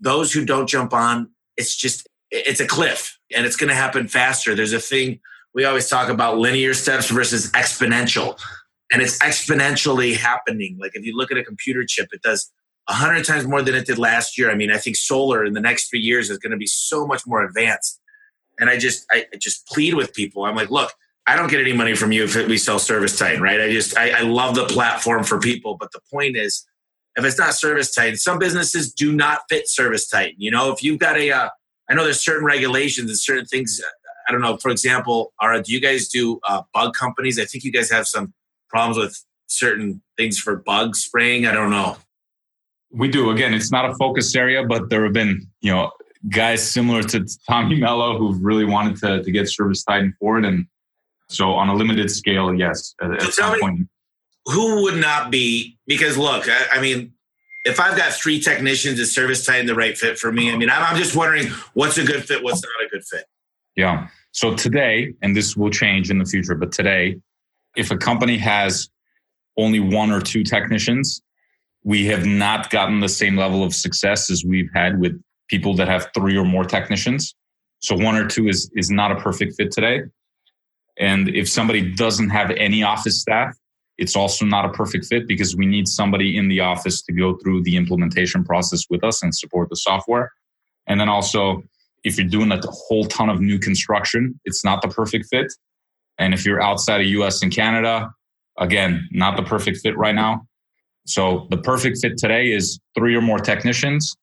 [0.00, 4.08] those who don't jump on, it's just it's a cliff and it's going to happen
[4.08, 4.54] faster.
[4.54, 5.20] There's a thing
[5.54, 8.38] we always talk about linear steps versus exponential.
[8.92, 10.76] And it's exponentially happening.
[10.80, 12.52] Like if you look at a computer chip, it does
[12.88, 14.50] a hundred times more than it did last year.
[14.50, 17.06] I mean, I think solar in the next three years is going to be so
[17.06, 18.00] much more advanced.
[18.60, 20.44] And I just, I just plead with people.
[20.44, 20.92] I'm like, look,
[21.26, 23.60] I don't get any money from you if we sell Service ServiceTitan, right?
[23.60, 25.76] I just, I, I love the platform for people.
[25.78, 26.66] But the point is,
[27.16, 28.18] if it's not Service ServiceTitan.
[28.18, 30.34] Some businesses do not fit Service ServiceTitan.
[30.36, 31.48] You know, if you've got a, uh,
[31.88, 33.80] I know there's certain regulations and certain things.
[33.82, 33.88] Uh,
[34.28, 34.56] I don't know.
[34.56, 37.38] For example, are do you guys do uh, bug companies?
[37.38, 38.32] I think you guys have some
[38.68, 41.46] problems with certain things for bug spraying.
[41.46, 41.96] I don't know.
[42.94, 43.30] We do.
[43.30, 45.90] Again, it's not a focus area, but there have been you know
[46.30, 50.38] guys similar to Tommy Mello who've really wanted to to get ServiceTitan forward, and for
[50.38, 50.44] it.
[50.44, 50.66] And
[51.28, 53.88] so on a limited scale, yes, at, at some me, point
[54.46, 55.78] who would not be?
[55.86, 57.12] Because look, I, I mean,
[57.64, 60.70] if I've got three technicians is Service ServiceTitan the right fit for me, I mean,
[60.70, 63.24] I'm, I'm just wondering what's a good fit, what's not a good fit.
[63.76, 64.08] Yeah.
[64.32, 67.20] So today, and this will change in the future, but today,
[67.76, 68.88] if a company has
[69.56, 71.22] only one or two technicians,
[71.84, 75.86] we have not gotten the same level of success as we've had with people that
[75.86, 77.34] have three or more technicians.
[77.80, 80.02] So one or two is is not a perfect fit today.
[80.98, 83.54] And if somebody doesn't have any office staff,
[83.98, 87.36] it's also not a perfect fit because we need somebody in the office to go
[87.36, 90.32] through the implementation process with us and support the software.
[90.86, 91.62] And then also,
[92.04, 95.52] if you're doing a whole ton of new construction, it's not the perfect fit.
[96.18, 98.10] And if you're outside of US and Canada,
[98.58, 100.46] again, not the perfect fit right now.
[101.06, 104.16] So the perfect fit today is three or more technicians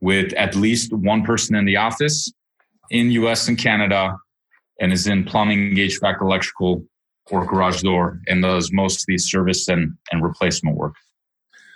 [0.00, 2.32] with at least one person in the office
[2.90, 4.16] in US and Canada
[4.80, 6.84] and is in plumbing, HVAC, electrical,
[7.30, 10.94] or garage door and does mostly service and, and replacement work.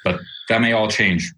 [0.05, 1.33] But that may all change.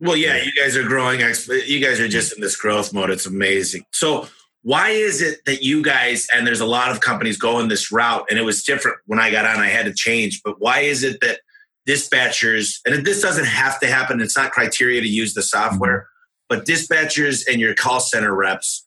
[0.00, 1.20] Well, yeah, you guys are growing.
[1.20, 3.10] You guys are just in this growth mode.
[3.10, 3.84] It's amazing.
[3.92, 4.28] So,
[4.62, 8.24] why is it that you guys and there's a lot of companies going this route
[8.30, 11.02] and it was different when i got on i had to change but why is
[11.02, 11.40] it that
[11.88, 14.20] dispatchers and this doesn't have to happen.
[14.20, 16.08] It's not criteria to use the software
[16.52, 18.86] but dispatchers and your call center reps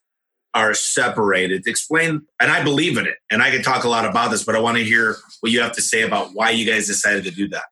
[0.54, 1.66] are separated.
[1.66, 4.54] Explain and i believe in it and i can talk a lot about this but
[4.54, 7.30] i want to hear what you have to say about why you guys decided to
[7.30, 7.64] do that.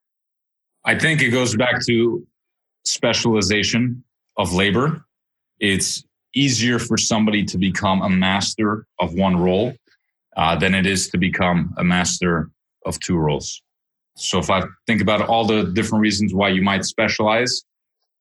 [0.85, 2.27] I think it goes back to
[2.85, 4.03] specialization
[4.37, 5.05] of labor.
[5.61, 9.75] It's easier for somebody to become a master of one role
[10.37, 12.51] uh, than it is to become a master
[12.85, 13.63] of two roles.
[14.17, 17.65] So if I think about all the different reasons why you might specialize,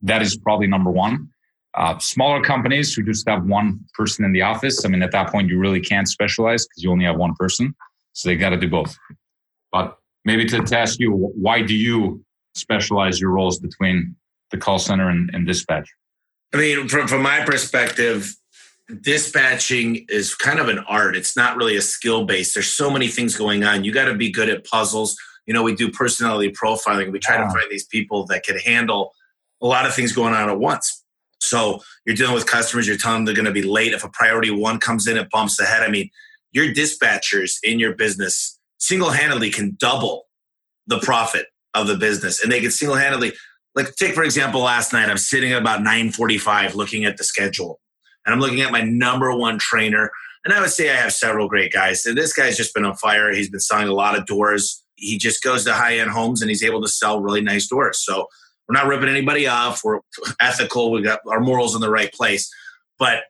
[0.02, 1.30] that is probably number one.
[1.76, 5.32] Uh, smaller companies who just have one person in the office, I mean, at that
[5.32, 7.74] point, you really can't specialize because you only have one person.
[8.14, 8.96] So they got to do both.
[9.72, 14.16] But maybe to, to ask you, why do you specialize your roles between
[14.52, 15.90] the call center and, and dispatch?
[16.54, 18.36] I mean, from from my perspective,
[19.02, 21.16] dispatching is kind of an art.
[21.16, 22.54] It's not really a skill base.
[22.54, 23.84] There's so many things going on.
[23.84, 25.18] You got to be good at puzzles.
[25.46, 27.12] You know, we do personality profiling.
[27.12, 29.14] We try to find these people that can handle
[29.62, 31.04] a lot of things going on at once.
[31.40, 32.88] So you're dealing with customers.
[32.88, 33.94] You're telling them they're going to be late.
[33.94, 35.84] If a priority one comes in, it bumps ahead.
[35.84, 36.10] I mean,
[36.52, 40.26] your dispatchers in your business single handedly can double
[40.88, 43.34] the profit of the business, and they can single handedly
[43.76, 47.80] like take for example last night i'm sitting at about 9.45 looking at the schedule
[48.26, 50.12] and i'm looking at my number one trainer
[50.46, 52.96] and i would say i have several great guys and this guy's just been on
[52.96, 56.50] fire he's been selling a lot of doors he just goes to high-end homes and
[56.50, 58.04] he's able to sell really nice doors.
[58.04, 58.28] So
[58.68, 59.84] we're not ripping anybody off.
[59.84, 60.00] We're
[60.40, 60.92] ethical.
[60.92, 62.52] We got our morals in the right place.
[62.98, 63.24] But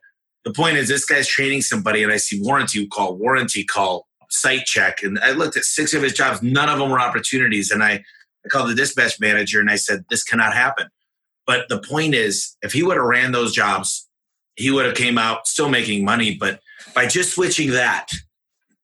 [0.44, 4.66] the point is this guy's training somebody and i see warranty call warranty call site
[4.66, 6.42] check and i looked at six of his jobs.
[6.42, 8.04] None of them were opportunities and i
[8.44, 10.88] I called the dispatch manager and I said, this cannot happen.
[11.46, 14.08] But the point is, if he would have ran those jobs,
[14.56, 16.36] he would have came out still making money.
[16.38, 16.60] But
[16.94, 18.08] by just switching that,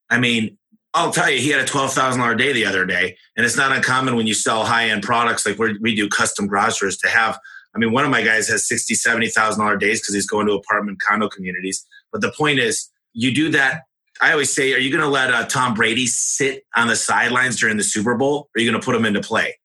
[0.08, 0.58] I mean,
[0.92, 3.56] I'll tell you, he had a twelve thousand dollar day the other day, and it's
[3.56, 7.38] not uncommon when you sell high end products like we do custom doors to have.
[7.74, 10.46] I mean, one of my guys has sixty, seventy thousand dollar days because he's going
[10.48, 11.86] to apartment condo communities.
[12.10, 13.82] But the point is, you do that
[14.20, 17.58] I always say, are you going to let uh, Tom Brady sit on the sidelines
[17.58, 18.48] during the Super Bowl?
[18.54, 19.58] Or are you going to put him into play?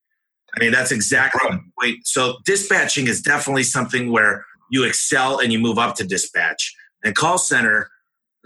[0.56, 2.08] I mean, that's exactly the point.
[2.08, 6.74] So dispatching is definitely something where you excel and you move up to dispatch.
[7.04, 7.90] And call center,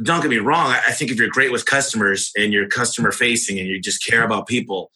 [0.04, 0.72] don't get me wrong.
[0.88, 4.24] I think if you're great with customers and you're customer facing and you just care
[4.24, 4.92] about people,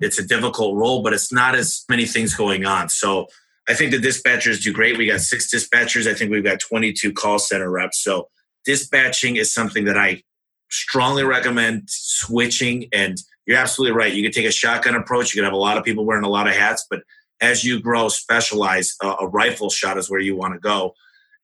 [0.00, 2.88] it's a difficult role, but it's not as many things going on.
[2.88, 3.26] So
[3.68, 4.98] I think the dispatchers do great.
[4.98, 6.06] We got six dispatchers.
[6.06, 8.02] I think we've got 22 call center reps.
[8.02, 8.28] So
[8.64, 10.22] dispatching is something that I
[10.70, 12.88] strongly recommend switching.
[12.92, 14.12] And you're absolutely right.
[14.12, 15.34] You can take a shotgun approach.
[15.34, 17.00] You can have a lot of people wearing a lot of hats, but
[17.40, 18.96] as you grow, specialize.
[19.02, 20.94] A rifle shot is where you want to go.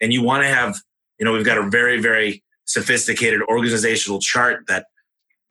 [0.01, 0.81] And you want to have,
[1.19, 4.87] you know, we've got a very, very sophisticated organizational chart that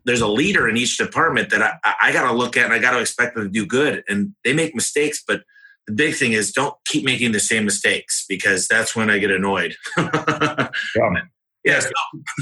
[0.06, 2.80] there's a leader in each department that I, I got to look at and I
[2.80, 4.04] got to expect them to do good.
[4.08, 5.42] And they make mistakes, but
[5.88, 9.32] the big thing is don't keep making the same mistakes because that's when I get
[9.32, 9.76] annoyed.
[9.98, 10.70] yeah.
[11.66, 11.90] Yeah, so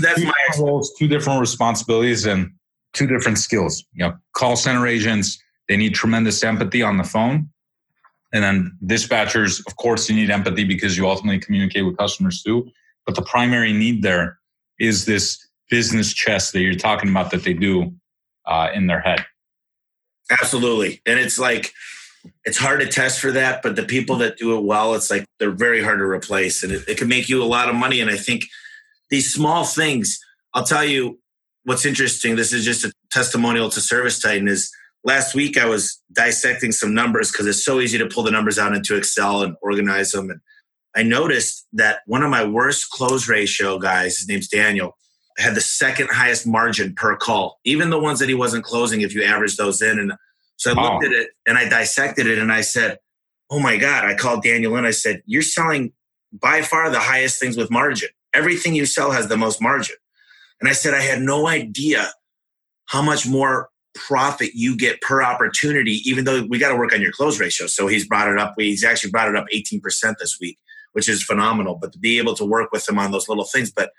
[0.02, 2.52] that's two my roles, two different responsibilities, and
[2.94, 3.84] two different skills.
[3.94, 7.50] You know, call center agents they need tremendous empathy on the phone,
[8.32, 12.70] and then dispatchers, of course, you need empathy because you ultimately communicate with customers too.
[13.06, 14.38] But the primary need there
[14.80, 17.94] is this business chess that you're talking about that they do
[18.46, 19.26] uh, in their head.
[20.42, 21.74] Absolutely, and it's like
[22.44, 25.26] it's hard to test for that, but the people that do it well, it's like
[25.40, 28.02] they're very hard to replace, and it, it can make you a lot of money.
[28.02, 28.44] And I think
[29.10, 30.20] these small things.
[30.54, 31.20] I'll tell you
[31.64, 32.36] what's interesting.
[32.36, 34.50] This is just a testimonial to ServiceTitan.
[34.50, 34.72] Is
[35.04, 38.58] last week I was dissecting some numbers because it's so easy to pull the numbers
[38.58, 40.30] out into Excel and organize them.
[40.30, 40.42] And
[40.98, 44.98] I noticed that one of my worst close ratio guys, his name's Daniel,
[45.38, 47.60] had the second highest margin per call.
[47.64, 50.00] Even the ones that he wasn't closing, if you average those in.
[50.00, 50.14] And
[50.56, 52.98] so I looked at it and I dissected it and I said,
[53.50, 55.94] Oh my God, I called Daniel and I said, You're selling
[56.34, 58.10] by far the highest things with margin.
[58.34, 59.96] everything you sell has the most margin.
[60.60, 62.12] And I said, I had no idea
[62.88, 67.02] how much more profit you get per opportunity, even though we got to work on
[67.02, 67.68] your close ratio.
[67.68, 68.56] So he's brought it up.
[68.58, 69.82] He's actually brought it up 18%
[70.20, 70.58] this week,
[70.98, 71.76] which is phenomenal.
[71.80, 73.72] But to be able to work with him on those little things.
[73.72, 73.92] But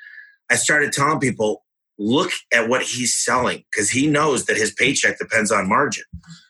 [0.51, 1.63] I started telling people,
[1.97, 6.03] look at what he's selling because he knows that his paycheck depends on margin.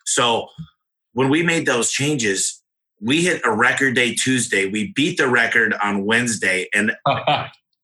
[0.07, 0.49] So
[1.13, 2.63] when we made those changes,
[2.99, 4.65] we hit a record day Tuesday.
[4.71, 6.67] We beat the record on Wednesday.
[6.73, 6.93] And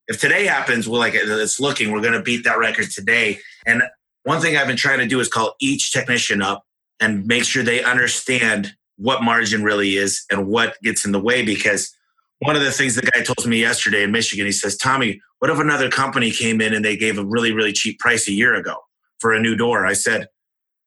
[0.08, 3.40] if today happens, we're like, it's looking, we're going to beat that record today.
[3.66, 3.82] And
[4.22, 6.64] one thing I've been trying to do is call each technician up
[6.98, 11.44] and make sure they understand what margin really is and what gets in the way.
[11.44, 11.94] Because
[12.40, 15.50] one of the things the guy told me yesterday in Michigan, he says, Tommy, what
[15.50, 18.54] if another company came in and they gave a really, really cheap price a year
[18.54, 18.76] ago
[19.18, 19.86] for a new door?
[19.86, 20.28] I said,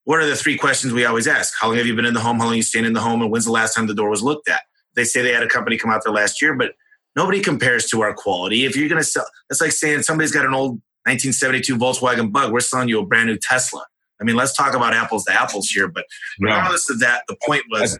[0.03, 1.53] what are the three questions we always ask?
[1.59, 2.39] How long have you been in the home?
[2.39, 3.21] How long you staying in the home?
[3.21, 4.61] And when's the last time the door was looked at?
[4.95, 6.73] They say they had a company come out there last year, but
[7.15, 8.65] nobody compares to our quality.
[8.65, 12.51] If you're going to sell, it's like saying somebody's got an old 1972 Volkswagen Bug.
[12.51, 13.85] We're selling you a brand new Tesla.
[14.19, 15.87] I mean, let's talk about apples to apples here.
[15.87, 16.05] But
[16.39, 17.99] regardless of that, the point was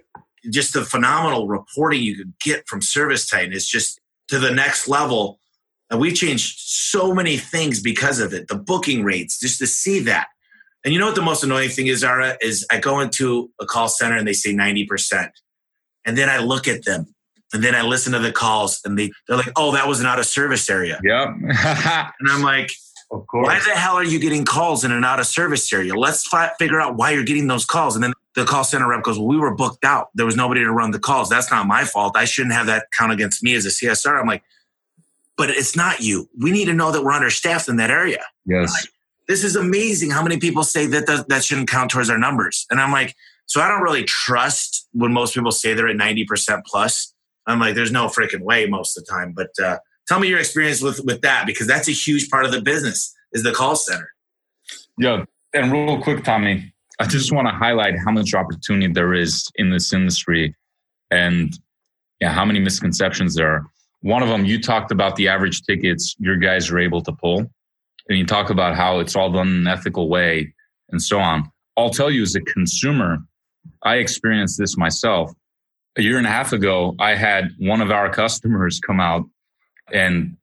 [0.50, 5.40] just the phenomenal reporting you could get from ServiceTitan is just to the next level.
[5.90, 8.48] And we changed so many things because of it.
[8.48, 10.28] The booking rates, just to see that.
[10.84, 13.66] And you know what the most annoying thing is, Ara, is I go into a
[13.66, 15.30] call center and they say 90%.
[16.06, 17.08] And then I look at them
[17.54, 20.06] and then I listen to the calls and they, they're like, oh, that was an
[20.06, 21.00] out of service area.
[21.04, 21.26] Yeah.
[22.20, 22.72] and I'm like,
[23.12, 23.48] of course.
[23.48, 25.96] Why the hell are you getting calls in an out of service area?
[25.96, 27.96] Let's fi- figure out why you're getting those calls.
[27.96, 30.10] And then the call center rep goes, Well, we were booked out.
[30.14, 31.28] There was nobody to run the calls.
[31.28, 32.16] That's not my fault.
[32.16, 34.20] I shouldn't have that count against me as a CSR.
[34.20, 34.44] I'm like,
[35.38, 36.30] But it's not you.
[36.40, 38.24] We need to know that we're understaffed in that area.
[38.46, 38.72] Yes.
[38.72, 38.92] Like,
[39.28, 42.68] this is amazing how many people say that th- that shouldn't count towards our numbers.
[42.70, 43.16] And I'm like,
[43.48, 47.14] So I don't really trust when most people say they're at 90% plus.
[47.48, 49.34] I'm like, There's no freaking way most of the time.
[49.36, 52.52] But, uh, tell me your experience with with that because that's a huge part of
[52.52, 54.10] the business is the call center.
[55.00, 59.50] Yeah, and real quick, Tommy, I just want to highlight how much opportunity there is
[59.56, 60.56] in this industry,
[61.12, 61.58] and
[62.20, 63.66] yeah, how many misconceptions there are.
[64.02, 67.40] One of them, you talked about the average tickets your guys are able to pull,
[68.10, 70.54] and you talk about how it's all done in an ethical way
[70.90, 71.52] and so on.
[71.76, 73.20] I'll tell you, as a consumer,
[73.84, 75.32] I experienced this myself.
[75.98, 79.26] A year and a half ago, I had one of our customers come out
[79.92, 80.38] and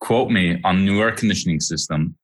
[0.00, 2.16] quote me on new air conditioning system.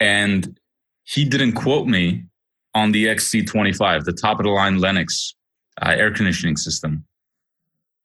[0.00, 0.58] And
[1.04, 2.24] he didn't quote me
[2.74, 5.34] on the XC25, the top of the line Lennox
[5.80, 7.04] uh, air conditioning system.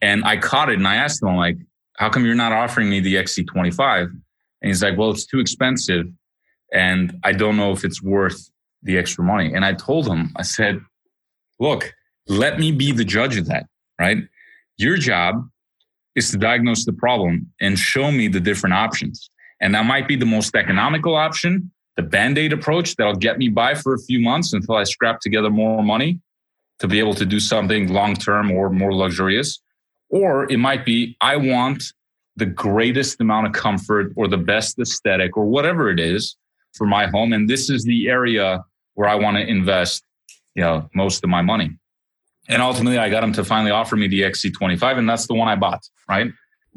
[0.01, 1.57] And I caught it and I asked him, like,
[1.97, 4.01] how come you're not offering me the XC25?
[4.01, 4.21] And
[4.61, 6.05] he's like, well, it's too expensive.
[6.73, 8.51] And I don't know if it's worth
[8.83, 9.53] the extra money.
[9.53, 10.79] And I told him, I said,
[11.59, 11.93] look,
[12.27, 13.65] let me be the judge of that,
[13.99, 14.17] right?
[14.77, 15.47] Your job
[16.15, 19.29] is to diagnose the problem and show me the different options.
[19.61, 23.49] And that might be the most economical option, the band aid approach that'll get me
[23.49, 26.21] by for a few months until I scrap together more money
[26.79, 29.59] to be able to do something long term or more luxurious.
[30.09, 31.83] Or it might be, I want
[32.37, 36.37] the greatest amount of comfort or the best aesthetic or whatever it is
[36.73, 37.33] for my home.
[37.33, 40.03] And this is the area where I want to invest,
[40.53, 41.77] you know, most of my money.
[42.47, 45.49] And ultimately, I got him to finally offer me the XC25, and that's the one
[45.49, 46.31] I bought, right?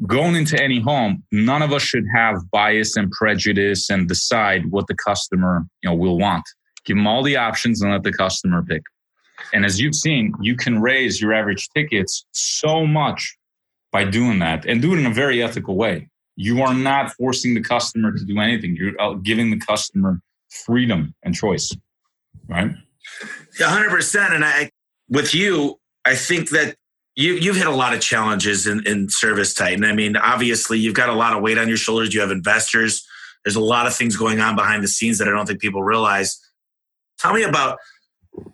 [0.07, 4.87] Going into any home, none of us should have bias and prejudice and decide what
[4.87, 6.43] the customer you know, will want.
[6.85, 8.81] Give them all the options and let the customer pick.
[9.53, 13.37] And as you've seen, you can raise your average tickets so much
[13.91, 16.09] by doing that and do it in a very ethical way.
[16.35, 18.75] You are not forcing the customer to do anything.
[18.75, 21.75] You're uh, giving the customer freedom and choice,
[22.47, 22.71] right?
[23.59, 24.31] Yeah, 100%.
[24.31, 24.71] And I,
[25.09, 26.75] with you, I think that
[27.15, 29.85] you, you've hit a lot of challenges in, in ServiceTitan.
[29.85, 32.13] I mean, obviously, you've got a lot of weight on your shoulders.
[32.13, 33.05] You have investors.
[33.43, 35.83] There's a lot of things going on behind the scenes that I don't think people
[35.83, 36.39] realize.
[37.19, 37.79] Tell me about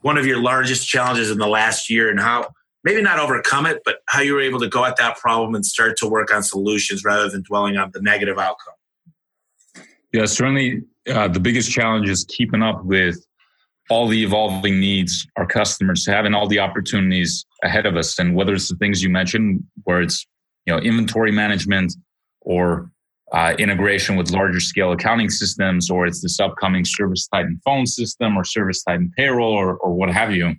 [0.01, 2.49] one of your largest challenges in the last year and how
[2.83, 5.65] maybe not overcome it, but how you were able to go at that problem and
[5.65, 8.73] start to work on solutions rather than dwelling on the negative outcome.
[10.13, 13.25] Yeah, certainly uh, the biggest challenge is keeping up with
[13.89, 18.19] all the evolving needs our customers having all the opportunities ahead of us.
[18.19, 20.25] And whether it's the things you mentioned where it's
[20.65, 21.93] you know inventory management
[22.41, 22.91] or
[23.33, 28.43] uh, integration with larger scale accounting systems or it's this upcoming ServiceTitan phone system or
[28.43, 30.55] ServiceTitan payroll or, or what have you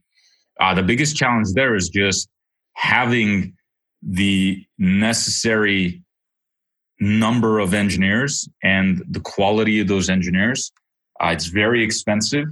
[0.60, 2.28] uh, the biggest challenge there is just
[2.74, 3.54] having
[4.02, 6.02] the necessary
[7.00, 10.72] number of engineers and the quality of those engineers.
[11.22, 12.46] Uh, it's very expensive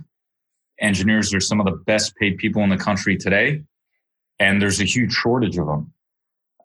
[0.80, 3.62] engineers are some of the best paid people in the country today,
[4.38, 5.92] and there's a huge shortage of them.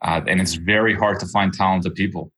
[0.02, 2.32] Uh, and it's very hard to find talented people.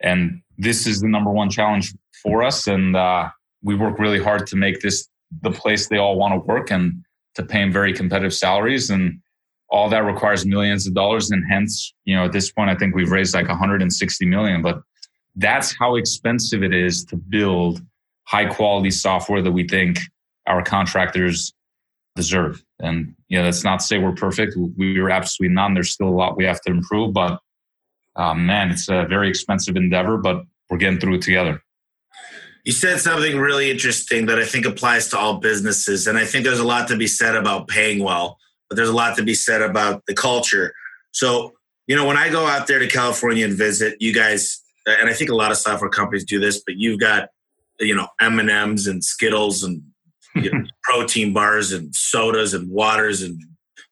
[0.00, 2.66] And this is the number one challenge for us.
[2.66, 3.28] And uh,
[3.62, 5.08] we work really hard to make this
[5.42, 7.04] the place they all want to work and
[7.34, 8.88] to pay them very competitive salaries.
[8.88, 9.20] And
[9.68, 11.30] all that requires millions of dollars.
[11.30, 14.62] And hence, you know, at this point, I think we've raised like 160 million.
[14.62, 14.80] But
[15.36, 17.82] that's how expensive it is to build
[18.24, 19.98] high quality software that we think
[20.48, 21.52] our contractors
[22.16, 22.64] deserve.
[22.80, 24.56] And you know, that's not to say we're perfect.
[24.76, 25.74] We are absolutely none.
[25.74, 27.40] There's still a lot we have to improve, but
[28.16, 31.62] uh, man, it's a very expensive endeavor, but we're getting through it together.
[32.64, 36.06] You said something really interesting that I think applies to all businesses.
[36.06, 38.36] And I think there's a lot to be said about paying well,
[38.68, 40.74] but there's a lot to be said about the culture.
[41.12, 41.52] So,
[41.86, 45.12] you know, when I go out there to California and visit, you guys, and I
[45.12, 47.28] think a lot of software companies do this, but you've got,
[47.80, 49.82] you know, M&Ms and Skittles and
[50.44, 53.42] you know, protein bars and sodas and waters and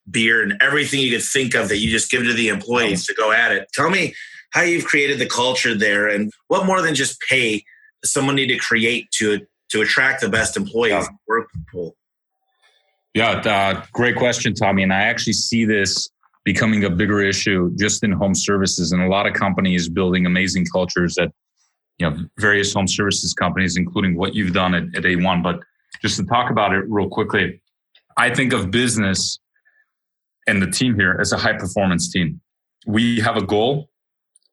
[0.09, 3.13] beer and everything you could think of that you just give to the employees to
[3.13, 3.67] go at it.
[3.73, 4.13] Tell me
[4.51, 7.63] how you've created the culture there and what more than just pay
[8.01, 11.15] does someone need to create to to attract the best employees yeah.
[11.27, 11.95] work pool?
[13.13, 14.83] Yeah, uh, great question, Tommy.
[14.83, 16.09] And I actually see this
[16.45, 20.65] becoming a bigger issue just in home services and a lot of companies building amazing
[20.71, 21.31] cultures at
[21.97, 25.43] you know various home services companies, including what you've done at, at A1.
[25.43, 25.59] But
[26.01, 27.61] just to talk about it real quickly,
[28.17, 29.39] I think of business
[30.47, 32.41] and the team here as a high performance team.
[32.85, 33.89] We have a goal,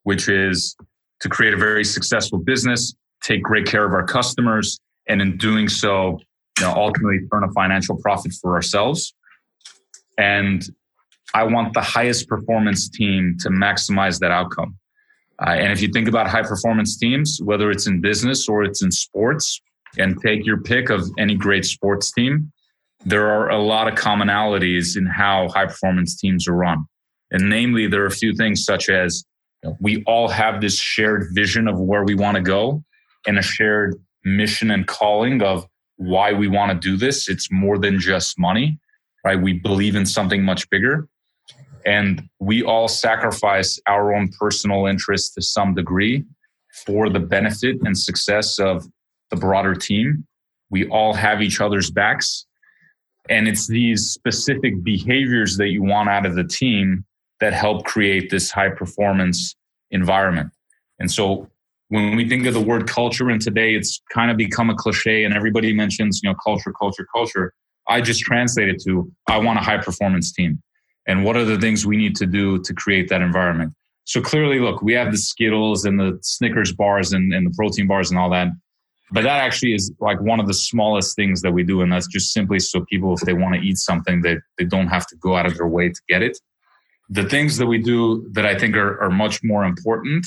[0.03, 0.75] which is
[1.21, 5.69] to create a very successful business, take great care of our customers, and in doing
[5.69, 6.19] so,
[6.59, 9.13] you know, ultimately earn a financial profit for ourselves.
[10.17, 10.67] And
[11.33, 14.77] I want the highest performance team to maximize that outcome.
[15.39, 18.81] Uh, and if you think about high performance teams, whether it's in business or it's
[18.83, 19.61] in sports,
[19.97, 22.51] and take your pick of any great sports team,
[23.05, 26.85] there are a lot of commonalities in how high performance teams are run.
[27.31, 29.23] And namely, there are a few things such as
[29.79, 32.83] we all have this shared vision of where we want to go
[33.27, 35.65] and a shared mission and calling of
[35.97, 37.29] why we want to do this.
[37.29, 38.79] It's more than just money,
[39.23, 39.39] right?
[39.39, 41.07] We believe in something much bigger.
[41.85, 46.23] And we all sacrifice our own personal interests to some degree
[46.85, 48.85] for the benefit and success of
[49.29, 50.25] the broader team.
[50.69, 52.45] We all have each other's backs.
[53.29, 57.05] And it's these specific behaviors that you want out of the team
[57.39, 59.55] that help create this high performance
[59.91, 60.51] environment.
[60.99, 61.49] And so
[61.89, 65.23] when we think of the word culture, and today it's kind of become a cliche
[65.23, 67.53] and everybody mentions, you know, culture, culture, culture.
[67.87, 70.61] I just translate it to I want a high performance team.
[71.07, 73.73] And what are the things we need to do to create that environment?
[74.05, 77.87] So clearly, look, we have the Skittles and the Snickers bars and, and the protein
[77.87, 78.47] bars and all that.
[79.11, 81.81] But that actually is like one of the smallest things that we do.
[81.81, 84.87] And that's just simply so people, if they want to eat something, they, they don't
[84.87, 86.37] have to go out of their way to get it.
[87.09, 90.25] The things that we do that I think are, are much more important.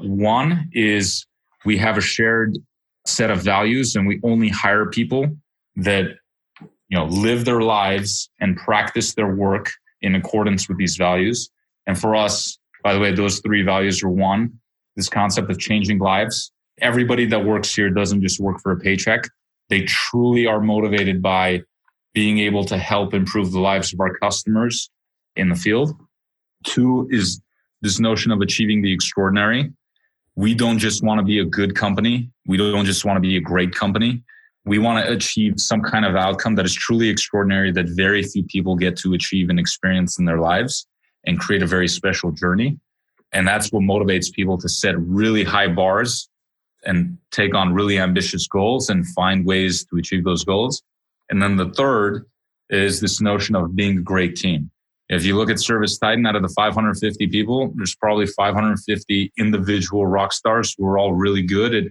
[0.00, 1.26] One is
[1.64, 2.58] we have a shared
[3.06, 5.26] set of values and we only hire people
[5.76, 6.06] that,
[6.60, 9.70] you know, live their lives and practice their work
[10.02, 11.50] in accordance with these values.
[11.86, 14.58] And for us, by the way, those three values are one,
[14.96, 19.28] this concept of changing lives everybody that works here doesn't just work for a paycheck.
[19.68, 21.62] They truly are motivated by
[22.14, 24.90] being able to help improve the lives of our customers
[25.36, 25.94] in the field.
[26.64, 27.40] Two is
[27.82, 29.72] this notion of achieving the extraordinary.
[30.34, 32.30] We don't just want to be a good company.
[32.46, 34.22] We don't just want to be a great company.
[34.64, 38.44] We want to achieve some kind of outcome that is truly extraordinary that very few
[38.44, 40.86] people get to achieve and experience in their lives
[41.26, 42.78] and create a very special journey.
[43.32, 46.28] And that's what motivates people to set really high bars
[46.84, 50.82] and take on really ambitious goals and find ways to achieve those goals.
[51.30, 52.24] And then the third
[52.70, 54.70] is this notion of being a great team.
[55.08, 60.32] If you look at ServiceTitan, out of the 550 people, there's probably 550 individual rock
[60.32, 61.84] stars who are all really good at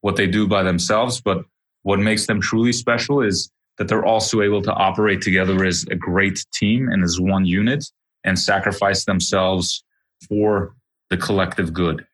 [0.00, 1.20] what they do by themselves.
[1.20, 1.44] But
[1.82, 5.94] what makes them truly special is that they're also able to operate together as a
[5.94, 7.84] great team and as one unit
[8.24, 9.84] and sacrifice themselves
[10.28, 10.74] for
[11.10, 12.04] the collective good.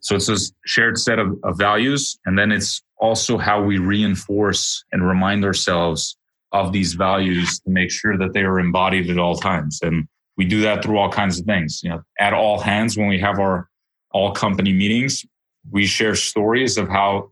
[0.00, 2.18] So it's a shared set of, of values.
[2.24, 6.16] And then it's also how we reinforce and remind ourselves
[6.52, 9.80] of these values to make sure that they are embodied at all times.
[9.82, 11.80] And we do that through all kinds of things.
[11.82, 13.68] You know, at all hands, when we have our
[14.12, 15.24] all company meetings,
[15.70, 17.30] we share stories of how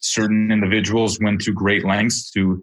[0.00, 2.62] certain individuals went to great lengths to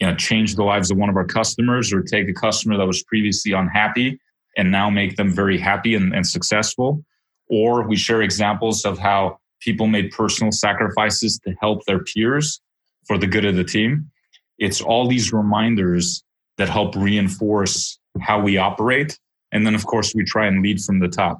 [0.00, 2.86] you know change the lives of one of our customers or take a customer that
[2.86, 4.18] was previously unhappy
[4.56, 7.04] and now make them very happy and, and successful
[7.48, 12.60] or we share examples of how people made personal sacrifices to help their peers
[13.06, 14.10] for the good of the team.
[14.58, 16.22] It's all these reminders
[16.58, 19.18] that help reinforce how we operate.
[19.52, 21.38] And then, of course, we try and lead from the top.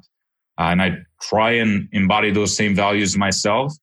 [0.59, 3.73] Uh, and I try and embody those same values myself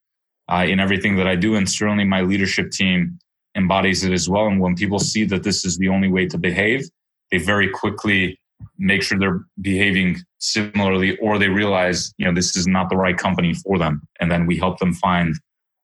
[0.49, 1.57] uh, in everything that I do.
[1.57, 3.19] And certainly my leadership team
[3.57, 4.47] embodies it as well.
[4.47, 6.89] And when people see that this is the only way to behave,
[7.31, 8.39] they very quickly
[8.79, 13.17] make sure they're behaving similarly or they realize, you know, this is not the right
[13.17, 14.03] company for them.
[14.21, 15.35] And then we help them find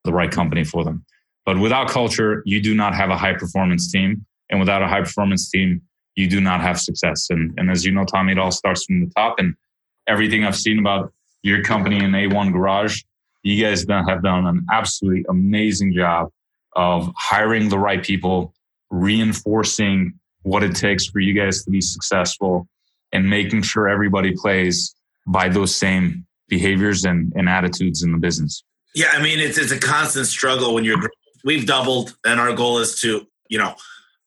[0.05, 1.05] the right company for them.
[1.47, 4.25] But without culture, you do not have a high performance team.
[4.51, 5.83] And without a high performance team,
[6.17, 7.29] you do not have success.
[7.31, 9.39] And, and as you know, Tommy, it all starts from the top.
[9.39, 9.55] And
[10.07, 11.13] everything I've seen about
[11.43, 13.03] your company in A1 Garage,
[13.43, 16.29] you guys have done an absolutely amazing job
[16.75, 18.53] of hiring the right people,
[18.91, 22.67] reinforcing what it takes for you guys to be successful,
[23.13, 24.95] and making sure everybody plays
[25.27, 28.65] by those same behaviors and, and attitudes in the business.
[28.95, 30.99] Yeah, I mean, it's, it's a constant struggle when you're,
[31.45, 33.75] we've doubled, and our goal is to, you know,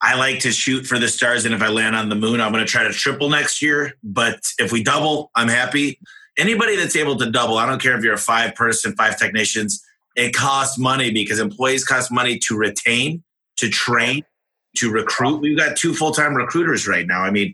[0.02, 1.46] I like to shoot for the stars.
[1.46, 3.94] And if I land on the moon, I'm going to try to triple next year.
[4.04, 5.98] But if we double, I'm happy.
[6.38, 9.82] Anybody that's able to double, I don't care if you're a five person, five technicians,
[10.16, 13.24] it costs money because employees cost money to retain,
[13.58, 14.24] to train,
[14.78, 15.42] to recruit.
[15.42, 17.22] We've got two full time recruiters right now.
[17.22, 17.54] I mean,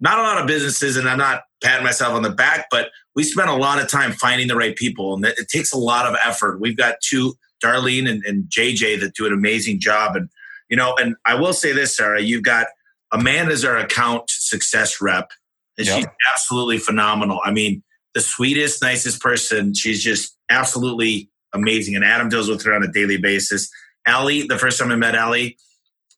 [0.00, 3.22] not a lot of businesses, and I'm not patting myself on the back, but we
[3.22, 6.16] spend a lot of time finding the right people, and it takes a lot of
[6.24, 6.60] effort.
[6.60, 10.16] We've got two, Darlene and, and JJ, that do an amazing job.
[10.16, 10.28] And
[10.68, 12.66] you know, and I will say this, Ara, you've got
[13.12, 15.30] Amanda's our account success rep,
[15.78, 15.96] and yep.
[15.96, 17.40] she's absolutely phenomenal.
[17.44, 17.82] I mean,
[18.14, 19.74] the sweetest, nicest person.
[19.74, 21.96] She's just absolutely amazing.
[21.96, 23.70] And Adam deals with her on a daily basis.
[24.06, 25.56] Allie, the first time I met Allie,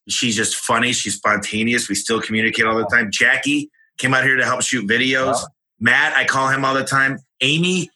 [0.07, 0.93] she's just funny.
[0.93, 1.89] She's spontaneous.
[1.89, 3.09] We still communicate all the time.
[3.11, 5.33] Jackie came out here to help shoot videos.
[5.33, 5.47] Wow.
[5.79, 7.19] Matt, I call him all the time.
[7.41, 7.89] Amy,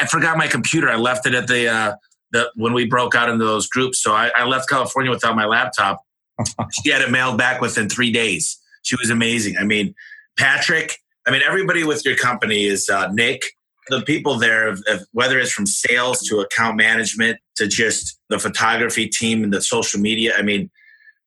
[0.00, 0.88] I forgot my computer.
[0.88, 1.94] I left it at the uh,
[2.32, 4.02] the when we broke out into those groups.
[4.02, 6.02] So I, I left California without my laptop.
[6.82, 8.58] she had it mailed back within three days.
[8.82, 9.56] She was amazing.
[9.58, 9.94] I mean,
[10.38, 10.98] Patrick.
[11.26, 13.42] I mean, everybody with your company is uh, Nick.
[13.88, 14.76] The people there,
[15.12, 20.00] whether it's from sales to account management to just the photography team and the social
[20.00, 20.34] media.
[20.36, 20.70] I mean,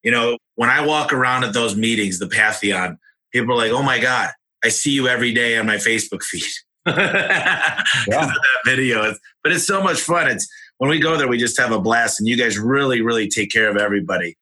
[0.06, 2.98] you know, when I walk around at those meetings, the Pantheon,
[3.34, 4.30] people are like, "Oh my god,
[4.64, 6.44] I see you every day on my Facebook feed."
[6.88, 7.84] yeah.
[8.08, 10.30] that video, but it's so much fun.
[10.30, 10.48] It's
[10.78, 13.52] when we go there, we just have a blast, and you guys really, really take
[13.52, 14.38] care of everybody.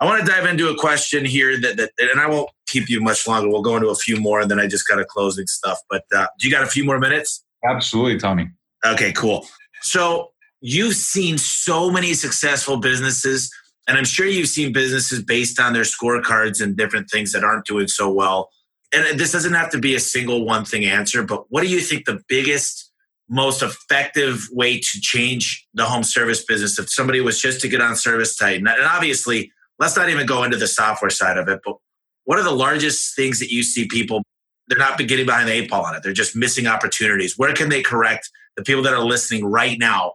[0.00, 3.00] I want to dive into a question here that, that and I won't keep you
[3.00, 3.48] much longer.
[3.48, 5.78] We'll go into a few more, and then I just got a closing stuff.
[5.90, 7.44] But uh, do you got a few more minutes?
[7.68, 8.50] Absolutely, Tommy.
[8.84, 9.46] Okay, cool.
[9.82, 10.32] So
[10.62, 13.52] you've seen so many successful businesses,
[13.86, 17.66] and I'm sure you've seen businesses based on their scorecards and different things that aren't
[17.66, 18.50] doing so well.
[18.94, 21.80] And this doesn't have to be a single one thing answer, but what do you
[21.80, 22.90] think the biggest
[23.28, 27.80] most effective way to change the home service business if somebody was just to get
[27.80, 28.58] on ServiceTitan?
[28.58, 31.76] And obviously, let's not even go into the software side of it, but
[32.24, 34.22] what are the largest things that you see people?
[34.68, 36.02] They're not getting behind the eight ball on it.
[36.02, 37.36] They're just missing opportunities.
[37.36, 40.12] Where can they correct the people that are listening right now?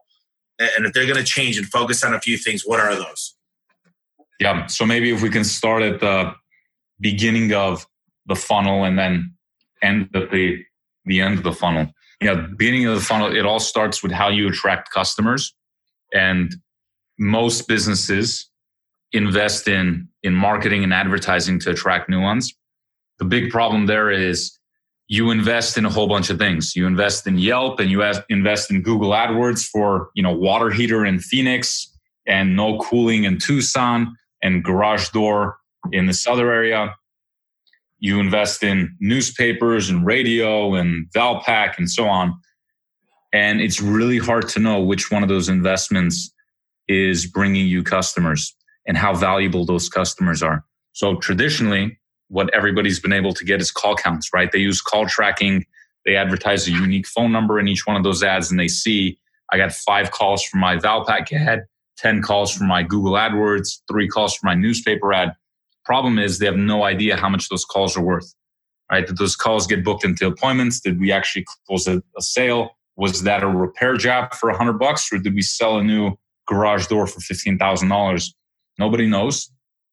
[0.59, 3.36] And if they're going to change and focus on a few things, what are those?
[4.39, 4.67] Yeah.
[4.67, 6.33] So maybe if we can start at the
[6.99, 7.88] beginning of
[8.27, 9.33] the funnel and then
[9.81, 10.63] end at the
[11.05, 11.88] the end of the funnel
[12.21, 15.53] Yeah, beginning of the funnel, it all starts with how you attract customers.
[16.13, 16.53] And
[17.17, 18.49] most businesses
[19.13, 22.53] invest in, in marketing and advertising to attract new ones.
[23.19, 24.57] The big problem there is
[25.07, 26.75] you invest in a whole bunch of things.
[26.75, 31.05] You invest in Yelp and you invest in Google AdWords for, you know, water heater
[31.05, 31.89] in Phoenix
[32.27, 34.17] and no cooling in Tucson
[34.47, 35.57] and garage door
[35.91, 36.95] in this other area
[37.99, 42.39] you invest in newspapers and radio and Valpak and so on.
[43.33, 46.31] And it's really hard to know which one of those investments
[46.87, 48.55] is bringing you customers
[48.87, 50.63] and how valuable those customers are.
[50.93, 54.51] So traditionally, what everybody's been able to get is call counts, right?
[54.51, 55.65] They use call tracking.
[56.05, 59.17] They advertise a unique phone number in each one of those ads and they see
[59.51, 61.65] I got five calls from my Valpak ad,
[61.97, 65.33] 10 calls from my Google AdWords, three calls from my newspaper ad
[65.87, 68.35] Problem is they have no idea how much those calls are worth.
[68.91, 69.07] Right?
[69.07, 70.81] Did those calls get booked into appointments?
[70.81, 72.71] Did we actually close a, a sale?
[72.97, 76.11] Was that a repair job for a hundred bucks, or did we sell a new
[76.45, 78.35] garage door for fifteen thousand dollars?
[78.77, 79.49] Nobody knows.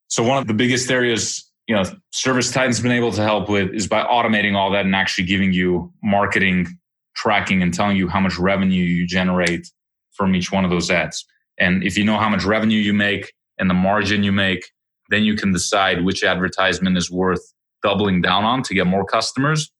[0.08, 3.86] So one of the biggest areas you know ServiceTitan's been able to help with is
[3.86, 6.66] by automating all that and actually giving you marketing
[7.14, 9.70] tracking and telling you how much revenue you generate
[10.10, 11.24] from each one of those ads.
[11.58, 14.70] And if you know how much revenue you make and the margin you make,
[15.10, 17.42] then you can decide which advertisement is worth
[17.82, 19.70] doubling down on to get more customers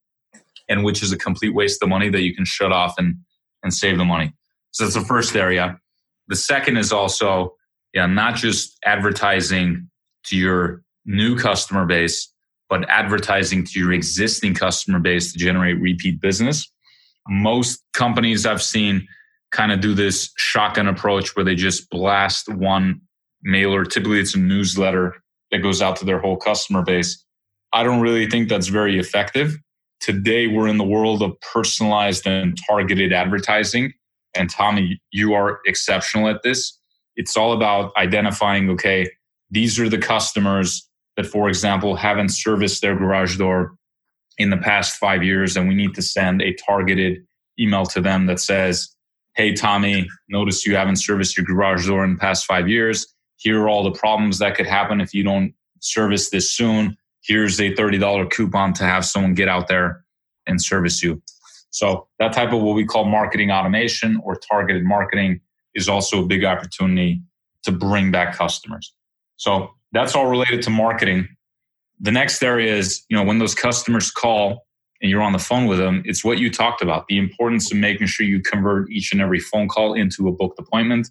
[0.68, 3.16] and which is a complete waste of money that you can shut off and,
[3.62, 4.32] and save the money.
[4.70, 5.78] So that's the first area.
[6.28, 7.54] The second is also
[7.94, 9.88] yeah, not just advertising
[10.24, 12.28] to your new customer base,
[12.68, 16.70] but advertising to your existing customer base to generate repeat business.
[17.28, 19.06] Most companies I've seen
[19.54, 23.00] kind of do this shotgun approach where they just blast one
[23.42, 23.84] mailer.
[23.84, 25.14] Typically, it's a newsletter
[25.50, 27.24] that goes out to their whole customer base.
[27.72, 29.56] I don't really think that's very effective.
[30.00, 33.92] Today, we're in the world of personalized and targeted advertising.
[34.34, 36.76] And Tommy, you are exceptional at this.
[37.14, 39.08] It's all about identifying, okay,
[39.50, 43.76] these are the customers that, for example, haven't serviced their garage door
[44.36, 45.56] in the past five years.
[45.56, 47.24] And we need to send a targeted
[47.58, 48.93] email to them that says,
[49.36, 53.04] Hey, Tommy, notice you haven't serviced your garage door in the past five years.
[53.36, 56.96] Here are all the problems that could happen if you don't service this soon.
[57.20, 60.04] Here's a $30 coupon to have someone get out there
[60.46, 61.20] and service you.
[61.70, 65.40] So, that type of what we call marketing automation or targeted marketing
[65.74, 67.20] is also a big opportunity
[67.64, 68.94] to bring back customers.
[69.34, 71.26] So, that's all related to marketing.
[71.98, 74.63] The next area is, you know, when those customers call
[75.04, 77.76] and you're on the phone with them, it's what you talked about the importance of
[77.76, 81.10] making sure you convert each and every phone call into a booked appointment.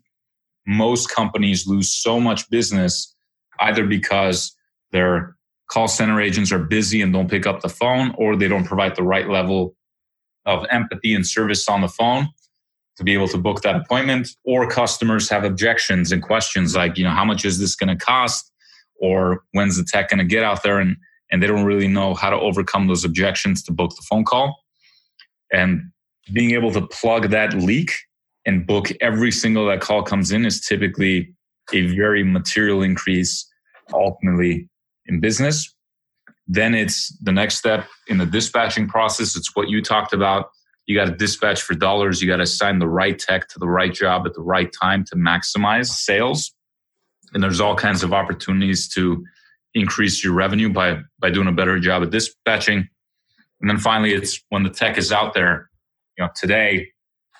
[0.65, 3.15] Most companies lose so much business
[3.59, 4.57] either because
[4.91, 5.35] their
[5.69, 8.95] call center agents are busy and don't pick up the phone, or they don't provide
[8.95, 9.75] the right level
[10.47, 12.27] of empathy and service on the phone
[12.97, 17.03] to be able to book that appointment, or customers have objections and questions like, you
[17.03, 18.51] know, how much is this going to cost?
[18.99, 20.79] Or when's the tech going to get out there?
[20.79, 20.97] And
[21.33, 24.55] and they don't really know how to overcome those objections to book the phone call.
[25.51, 25.91] And
[26.31, 27.91] being able to plug that leak
[28.45, 31.33] and book every single that call comes in is typically
[31.73, 33.49] a very material increase
[33.91, 34.69] ultimately
[35.07, 35.73] in business.
[36.45, 39.35] Then it's the next step in the dispatching process.
[39.35, 40.51] It's what you talked about.
[40.85, 42.21] You got to dispatch for dollars.
[42.21, 45.03] You got to assign the right tech to the right job at the right time
[45.05, 46.53] to maximize sales.
[47.33, 49.25] And there's all kinds of opportunities to
[49.75, 52.87] increase your revenue by by doing a better job at dispatching.
[53.61, 55.69] And then finally, it's when the tech is out there.
[56.17, 56.89] You know, today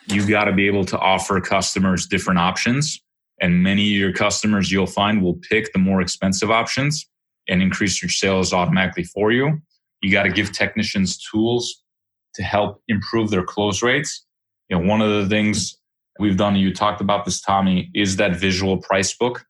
[0.07, 3.01] you got to be able to offer customers different options,
[3.41, 7.07] and many of your customers you'll find will pick the more expensive options
[7.47, 9.61] and increase your sales automatically for you.
[10.01, 11.84] You got to give technicians tools
[12.36, 14.25] to help improve their close rates.
[14.69, 15.77] You know, one of the things
[16.19, 19.45] we've done, you talked about this, Tommy, is that visual price book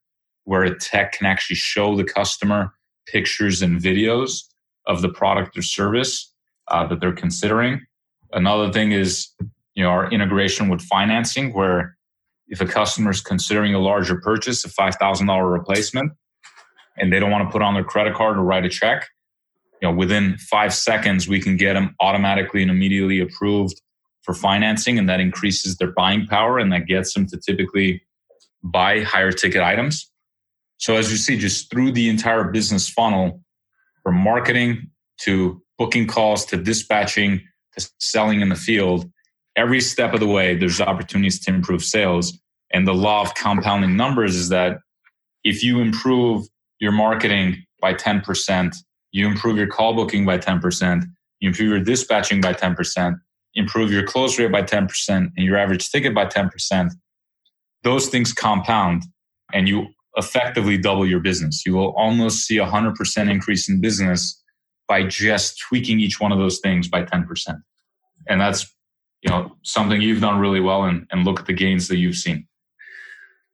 [0.45, 2.73] where a tech can actually show the customer
[3.05, 4.43] pictures and videos
[4.87, 6.33] of the product or service
[6.69, 7.81] uh, that they're considering.
[8.31, 9.29] Another thing is,
[9.75, 11.97] you know, our integration with financing, where
[12.47, 16.11] if a customer is considering a larger purchase, a five thousand dollar replacement,
[16.97, 19.07] and they don't want to put on their credit card or write a check,
[19.81, 23.81] you know, within five seconds we can get them automatically and immediately approved
[24.23, 28.01] for financing, and that increases their buying power, and that gets them to typically
[28.63, 30.09] buy higher ticket items.
[30.83, 33.39] So as you see, just through the entire business funnel,
[34.03, 34.89] from marketing
[35.21, 37.41] to booking calls to dispatching
[37.77, 39.09] to selling in the field,
[39.55, 42.37] every step of the way, there's opportunities to improve sales.
[42.73, 44.79] And the law of compounding numbers is that
[45.45, 46.47] if you improve
[46.79, 48.75] your marketing by 10%,
[49.13, 51.05] you improve your call booking by 10%,
[51.39, 53.15] you improve your dispatching by 10%,
[53.55, 56.91] improve your close rate by 10%, and your average ticket by 10%,
[57.83, 59.03] those things compound
[59.53, 61.65] and you effectively double your business.
[61.65, 64.41] You will almost see a 100% increase in business
[64.87, 67.25] by just tweaking each one of those things by 10%.
[68.27, 68.73] And that's,
[69.21, 72.15] you know, something you've done really well and, and look at the gains that you've
[72.15, 72.47] seen.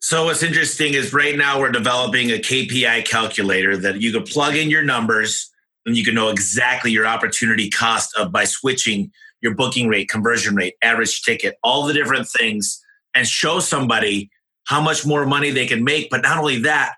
[0.01, 4.55] So what's interesting is right now we're developing a KPI calculator that you can plug
[4.55, 5.51] in your numbers
[5.86, 10.55] and you can know exactly your opportunity cost of by switching your booking rate, conversion
[10.55, 12.82] rate, average ticket, all the different things
[13.16, 14.30] and show somebody
[14.70, 16.11] how much more money they can make.
[16.11, 16.93] But not only that,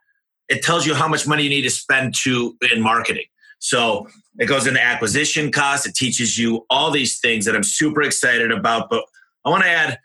[0.49, 3.23] it tells you how much money you need to spend to in marketing.
[3.59, 4.09] So
[4.39, 5.85] it goes into acquisition costs.
[5.85, 8.89] It teaches you all these things that I'm super excited about.
[8.89, 9.05] But
[9.45, 9.99] I want to add,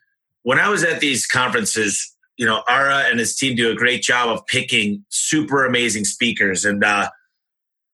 [0.45, 4.01] when I was at these conferences, you know, Ara and his team do a great
[4.01, 6.65] job of picking super amazing speakers.
[6.65, 7.11] And uh,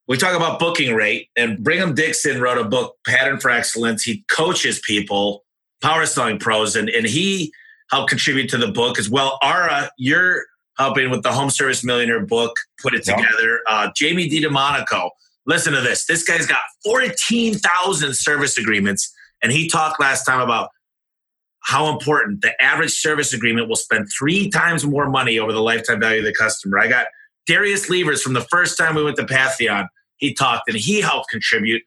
[0.06, 1.30] we talk about booking rate.
[1.34, 4.02] And Brigham Dixon wrote a book, Pattern for Excellence.
[4.02, 5.46] He coaches people,
[5.80, 7.54] power selling pros, and and he
[7.92, 9.38] help contribute to the book as well.
[9.42, 10.44] Ara, you're
[10.78, 13.60] helping with the Home Service Millionaire book, put it together.
[13.68, 15.10] Uh, Jamie DiDomenico,
[15.46, 16.06] listen to this.
[16.06, 19.12] This guy's got 14,000 service agreements.
[19.42, 20.70] And he talked last time about
[21.60, 26.00] how important the average service agreement will spend three times more money over the lifetime
[26.00, 26.78] value of the customer.
[26.78, 27.06] I got
[27.46, 29.86] Darius Levers from the first time we went to Pantheon.
[30.16, 31.82] He talked and he helped contribute.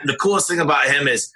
[0.00, 1.30] And the coolest thing about him is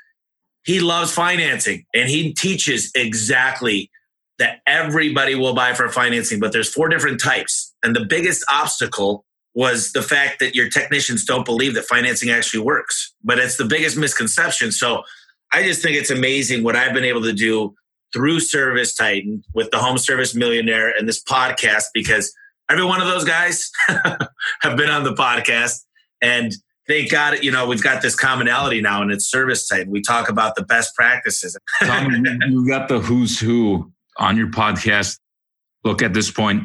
[0.64, 3.91] he loves financing and he teaches exactly
[4.39, 7.74] that everybody will buy for financing, but there's four different types.
[7.83, 9.24] And the biggest obstacle
[9.55, 13.14] was the fact that your technicians don't believe that financing actually works.
[13.22, 14.72] But it's the biggest misconception.
[14.72, 15.03] So
[15.53, 17.74] I just think it's amazing what I've been able to do
[18.12, 22.33] through ServiceTitan with the Home Service Millionaire and this podcast because
[22.70, 25.80] every one of those guys have been on the podcast
[26.22, 26.53] and
[26.89, 29.89] thank God, you know, we've got this commonality now and it's ServiceTitan.
[29.89, 31.57] We talk about the best practices.
[31.83, 35.18] Tom, you got the who's who on your podcast.
[35.84, 36.64] Look, at this point,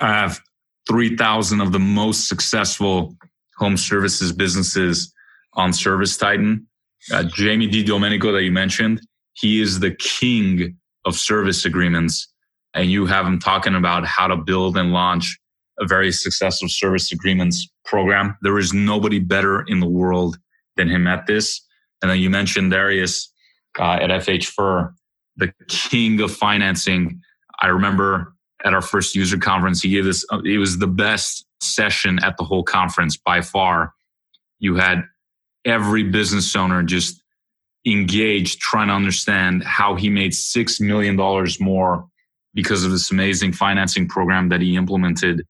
[0.00, 0.40] I have
[0.88, 3.16] 3,000 of the most successful
[3.58, 5.12] home services businesses
[5.54, 6.64] on ServiceTitan.
[7.12, 9.00] Uh, Jamie Di Domenico that you mentioned,
[9.34, 12.28] he is the king of service agreements.
[12.74, 15.38] And you have him talking about how to build and launch
[15.78, 18.36] a very successful service agreements program.
[18.42, 20.36] There is nobody better in the world
[20.76, 21.60] than him at this.
[22.02, 23.32] And then you mentioned Darius
[23.78, 24.94] uh, at FH Furr,
[25.36, 27.20] the king of financing.
[27.60, 28.34] I remember
[28.64, 32.36] at our first user conference, he gave us, uh, it was the best session at
[32.36, 33.92] the whole conference by far.
[34.58, 35.04] You had
[35.64, 37.22] every business owner just
[37.86, 41.16] engaged trying to understand how he made $6 million
[41.60, 42.06] more
[42.54, 45.46] because of this amazing financing program that he implemented.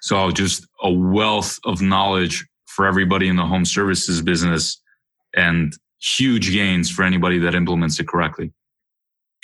[0.00, 4.80] So just a wealth of knowledge for everybody in the home services business
[5.36, 8.52] and huge gains for anybody that implements it correctly.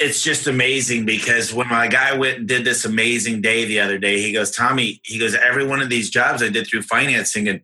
[0.02, 3.98] It's just amazing because when my guy went and did this amazing day the other
[3.98, 7.46] day, he goes, Tommy, he goes, every one of these jobs I did through financing
[7.48, 7.60] and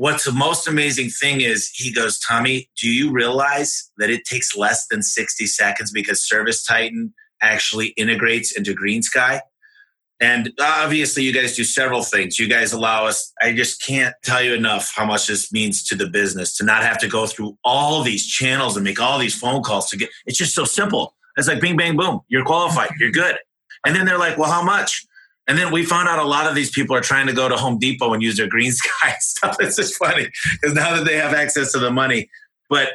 [0.00, 4.56] what's the most amazing thing is he goes, Tommy, do you realize that it takes
[4.56, 9.40] less than 60 seconds because ServiceTitan actually integrates into GreenSky?
[10.18, 12.38] And obviously, you guys do several things.
[12.38, 15.96] You guys allow us, I just can't tell you enough how much this means to
[15.96, 19.38] the business to not have to go through all these channels and make all these
[19.38, 21.14] phone calls to get it's just so simple.
[21.40, 23.36] It's like bing, bang, boom, you're qualified, you're good.
[23.86, 25.04] And then they're like, well, how much?
[25.48, 27.56] And then we found out a lot of these people are trying to go to
[27.56, 29.56] Home Depot and use their green sky stuff.
[29.58, 32.28] It's just funny because now that they have access to the money.
[32.68, 32.90] But,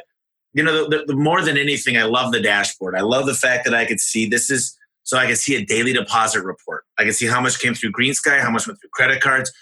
[0.54, 2.94] you know, the, the, more than anything, I love the dashboard.
[2.94, 5.64] I love the fact that I could see this is so I can see a
[5.64, 6.84] daily deposit report.
[6.98, 9.52] I can see how much came through GreenSky, how much went through credit cards.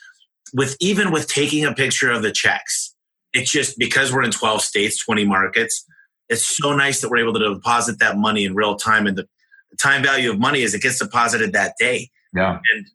[0.52, 2.94] With even with taking a picture of the checks,
[3.32, 5.84] it's just because we're in 12 states, 20 markets,
[6.34, 9.06] it's so nice that we're able to deposit that money in real time.
[9.06, 9.26] And the,
[9.80, 12.08] time value of money is it gets deposited that day.
[12.32, 12.60] Yeah.
[12.72, 12.86] And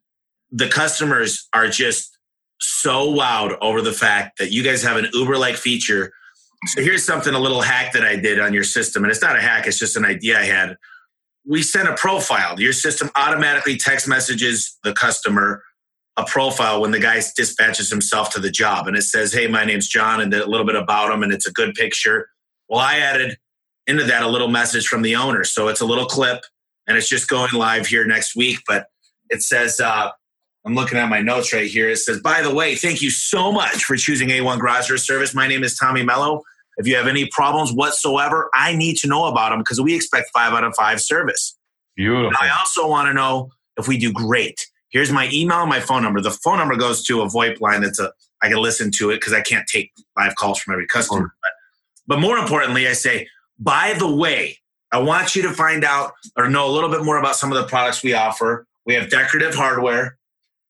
[0.51, 2.17] the customers are just
[2.59, 6.11] so wowed over the fact that you guys have an Uber like feature.
[6.67, 9.03] So here's something, a little hack that I did on your system.
[9.03, 10.77] And it's not a hack, it's just an idea I had.
[11.45, 12.59] We sent a profile.
[12.59, 15.63] Your system automatically text messages the customer
[16.17, 18.87] a profile when the guy dispatches himself to the job.
[18.87, 21.47] And it says, Hey, my name's John, and a little bit about him, and it's
[21.47, 22.29] a good picture.
[22.69, 23.37] Well, I added
[23.87, 25.43] into that a little message from the owner.
[25.43, 26.41] So it's a little clip,
[26.87, 28.59] and it's just going live here next week.
[28.67, 28.87] But
[29.29, 30.11] it says, uh,
[30.65, 31.89] I'm looking at my notes right here.
[31.89, 35.33] It says, by the way, thank you so much for choosing A1 Garage Service.
[35.33, 36.43] My name is Tommy Mello.
[36.77, 40.29] If you have any problems whatsoever, I need to know about them because we expect
[40.33, 41.57] five out of five service.
[41.95, 42.37] Beautiful.
[42.39, 44.65] I also want to know if we do great.
[44.89, 46.21] Here's my email and my phone number.
[46.21, 49.15] The phone number goes to a VoIP line that's a I can listen to it
[49.15, 51.33] because I can't take live calls from every customer.
[51.41, 51.51] But,
[52.09, 53.27] but more importantly, I say,
[53.59, 54.57] by the way,
[54.91, 57.57] I want you to find out or know a little bit more about some of
[57.59, 58.65] the products we offer.
[58.87, 60.17] We have decorative hardware.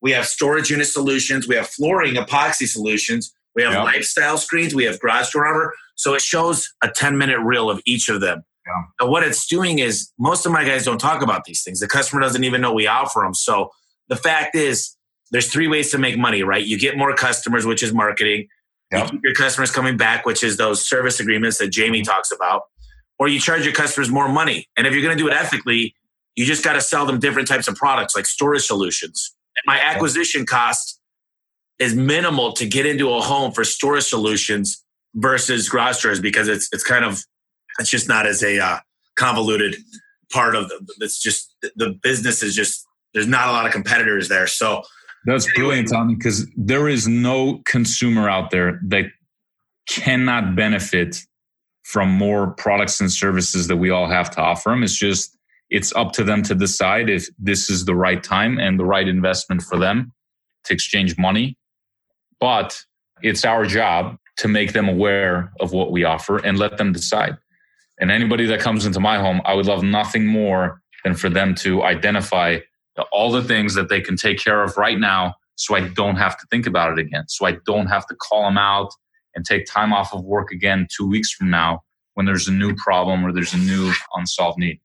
[0.01, 1.47] We have storage unit solutions.
[1.47, 3.33] We have flooring epoxy solutions.
[3.55, 3.85] We have yep.
[3.85, 4.75] lifestyle screens.
[4.75, 5.73] We have garage door armor.
[5.95, 8.43] So it shows a 10 minute reel of each of them.
[8.67, 8.83] Yeah.
[8.99, 11.79] But what it's doing is most of my guys don't talk about these things.
[11.79, 13.33] The customer doesn't even know we offer them.
[13.33, 13.71] So
[14.09, 14.97] the fact is,
[15.31, 16.65] there's three ways to make money, right?
[16.65, 18.47] You get more customers, which is marketing.
[18.91, 19.03] Yep.
[19.03, 22.63] You keep your customers coming back, which is those service agreements that Jamie talks about.
[23.19, 24.67] Or you charge your customers more money.
[24.77, 25.93] And if you're going to do it ethically,
[26.35, 29.35] you just got to sell them different types of products like storage solutions
[29.65, 30.99] my acquisition cost
[31.79, 34.83] is minimal to get into a home for storage solutions
[35.15, 37.23] versus garage doors because it's it's kind of
[37.79, 38.79] it's just not as a uh,
[39.15, 39.75] convoluted
[40.31, 44.27] part of the, it's just the business is just there's not a lot of competitors
[44.27, 44.83] there so
[45.25, 49.05] that's brilliant tommy because there is no consumer out there that
[49.87, 51.21] cannot benefit
[51.83, 55.35] from more products and services that we all have to offer them it's just
[55.69, 59.07] it's up to them to decide if this is the right time and the right
[59.07, 60.11] investment for them
[60.65, 61.57] to exchange money.
[62.39, 62.79] But
[63.21, 67.37] it's our job to make them aware of what we offer and let them decide.
[67.99, 71.53] And anybody that comes into my home, I would love nothing more than for them
[71.55, 72.59] to identify
[73.11, 76.39] all the things that they can take care of right now so I don't have
[76.39, 77.25] to think about it again.
[77.27, 78.91] So I don't have to call them out
[79.35, 81.81] and take time off of work again two weeks from now
[82.13, 84.79] when there's a new problem or there's a new unsolved need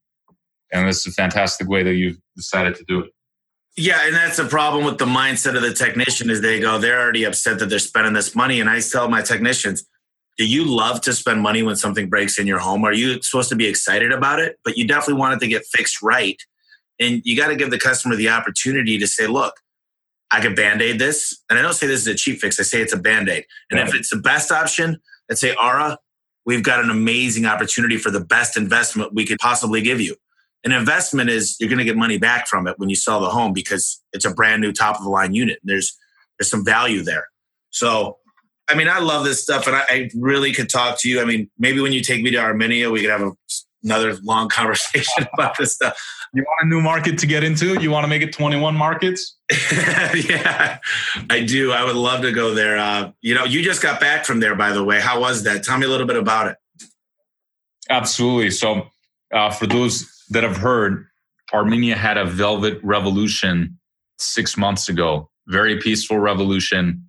[0.75, 3.11] and this is a fantastic way that you've decided to do it.
[3.77, 7.01] Yeah, and that's the problem with the mindset of the technician is they go, they're
[7.01, 8.61] already upset that they're spending this money.
[8.61, 9.85] And I tell my technicians,
[10.37, 12.85] do you love to spend money when something breaks in your home?
[12.85, 14.59] Are you supposed to be excited about it?
[14.65, 16.41] But you definitely want it to get fixed right.
[17.01, 19.55] And you got to give the customer the opportunity to say, look,
[20.31, 21.43] I could band aid this.
[21.49, 23.45] And I don't say this is a cheap fix, I say it's a band aid.
[23.71, 23.89] And right.
[23.89, 25.99] if it's the best option, I'd say, Ara,
[26.45, 30.17] we've got an amazing opportunity for the best investment we could possibly give you.
[30.65, 33.29] An investment is you're going to get money back from it when you sell the
[33.29, 35.59] home because it's a brand new top of the line unit.
[35.63, 35.97] There's
[36.39, 37.29] there's some value there.
[37.71, 38.19] So,
[38.69, 41.21] I mean, I love this stuff, and I, I really could talk to you.
[41.21, 43.33] I mean, maybe when you take me to Armenia, we could have a,
[43.83, 45.97] another long conversation about this stuff.
[46.35, 47.81] You want a new market to get into?
[47.81, 49.37] You want to make it 21 markets?
[49.53, 50.79] yeah,
[51.31, 51.71] I do.
[51.71, 52.77] I would love to go there.
[52.77, 55.01] Uh, you know, you just got back from there, by the way.
[55.01, 55.63] How was that?
[55.63, 56.57] Tell me a little bit about it.
[57.89, 58.51] Absolutely.
[58.51, 58.89] So,
[59.33, 61.07] uh, for those that have heard,
[61.53, 63.79] Armenia had a velvet revolution
[64.19, 65.31] six months ago.
[65.47, 67.09] Very peaceful revolution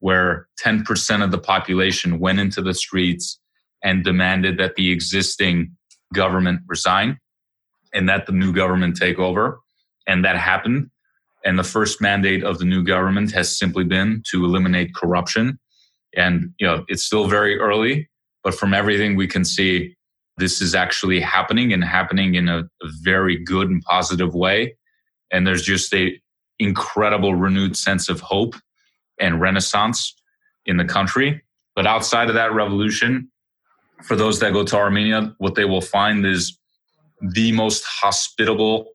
[0.00, 3.38] where 10% of the population went into the streets
[3.82, 5.76] and demanded that the existing
[6.14, 7.18] government resign
[7.94, 9.60] and that the new government take over.
[10.06, 10.90] And that happened.
[11.44, 15.58] And the first mandate of the new government has simply been to eliminate corruption.
[16.16, 18.10] And, you know, it's still very early,
[18.42, 19.96] but from everything we can see,
[20.36, 22.64] this is actually happening and happening in a,
[23.02, 24.76] very good and positive way.
[25.30, 26.20] And there's just a
[26.58, 28.54] incredible renewed sense of hope
[29.20, 30.14] and renaissance
[30.66, 31.42] in the country.
[31.76, 33.30] But outside of that revolution,
[34.02, 36.58] for those that go to Armenia, what they will find is
[37.20, 38.88] the most hospitable,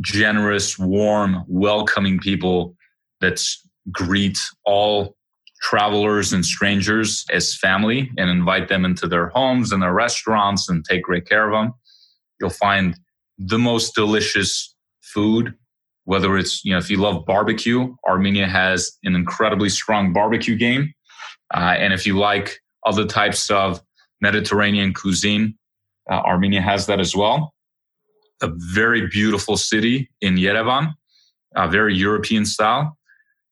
[0.00, 2.74] generous, warm, welcoming people
[3.20, 3.42] that
[3.90, 5.16] greet all
[5.62, 10.84] travelers and strangers as family and invite them into their homes and their restaurants and
[10.84, 11.72] take great care of them.
[12.40, 12.96] You'll find
[13.38, 15.54] the most delicious food,
[16.04, 20.92] whether it's, you know, if you love barbecue, Armenia has an incredibly strong barbecue game.
[21.54, 23.80] Uh, and if you like other types of
[24.20, 25.56] Mediterranean cuisine,
[26.10, 27.54] uh, Armenia has that as well
[28.42, 30.92] a very beautiful city in Yerevan,
[31.56, 32.98] a very European style.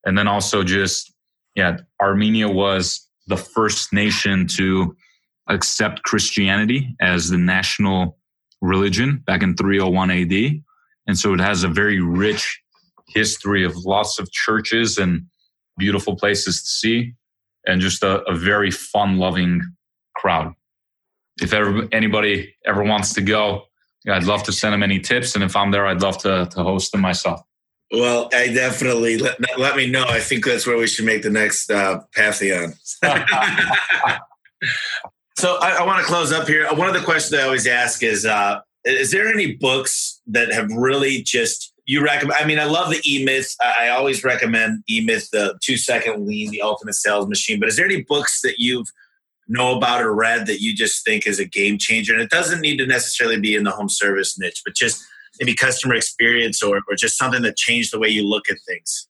[0.05, 1.13] And then also just,
[1.55, 4.97] yeah, Armenia was the first nation to
[5.49, 8.19] accept Christianity as the national
[8.61, 10.63] religion back in 301 AD.
[11.07, 12.61] And so it has a very rich
[13.09, 15.23] history of lots of churches and
[15.79, 17.15] beautiful places to see
[17.67, 19.61] and just a, a very fun loving
[20.17, 20.53] crowd.
[21.41, 23.65] If ever anybody ever wants to go,
[24.09, 26.63] I'd love to send them any tips, and if I'm there, I'd love to to
[26.63, 27.43] host them myself.
[27.93, 30.05] Well, I definitely let, let me know.
[30.07, 32.75] I think that's where we should make the next uh, Pantheon.
[35.37, 36.69] so I, I want to close up here.
[36.73, 40.71] One of the questions I always ask is: uh, Is there any books that have
[40.71, 42.41] really just you recommend?
[42.41, 43.57] I mean, I love the E Myth.
[43.61, 47.59] I, I always recommend E Myth, the two second lean, the ultimate sales machine.
[47.59, 48.87] But is there any books that you've
[49.51, 52.13] know about or read that you just think is a game changer?
[52.15, 55.05] And it doesn't need to necessarily be in the home service niche, but just
[55.39, 59.09] maybe customer experience or, or just something that changed the way you look at things.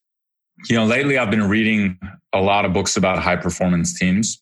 [0.69, 1.97] You know, lately I've been reading
[2.33, 4.41] a lot of books about high performance teams.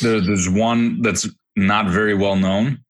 [0.00, 2.84] There, there's one that's not very well known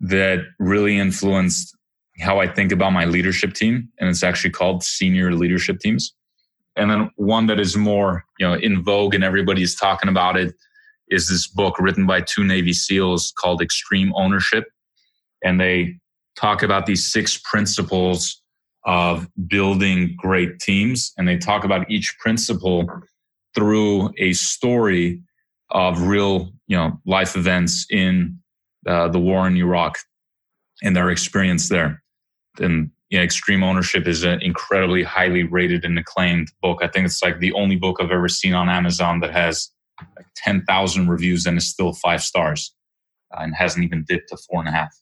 [0.00, 1.76] that really influenced
[2.18, 6.14] how I think about my leadership team, and it's actually called Senior Leadership Teams.
[6.76, 10.54] And then one that is more, you know, in vogue and everybody's talking about it
[11.10, 14.64] is this book written by two Navy SEALs called Extreme Ownership.
[15.44, 15.98] And they
[16.36, 18.40] talk about these six principles
[18.84, 21.12] of building great teams.
[21.18, 22.86] And they talk about each principle
[23.54, 25.22] through a story
[25.70, 28.38] of real, you know, life events in
[28.86, 29.98] uh, the war in Iraq
[30.82, 32.02] and their experience there.
[32.58, 36.78] And you know, Extreme Ownership is an incredibly highly rated and acclaimed book.
[36.82, 39.70] I think it's like the only book I've ever seen on Amazon that has
[40.16, 42.74] like 10,000 reviews and is still five stars
[43.32, 44.94] uh, and hasn't even dipped to four and a half.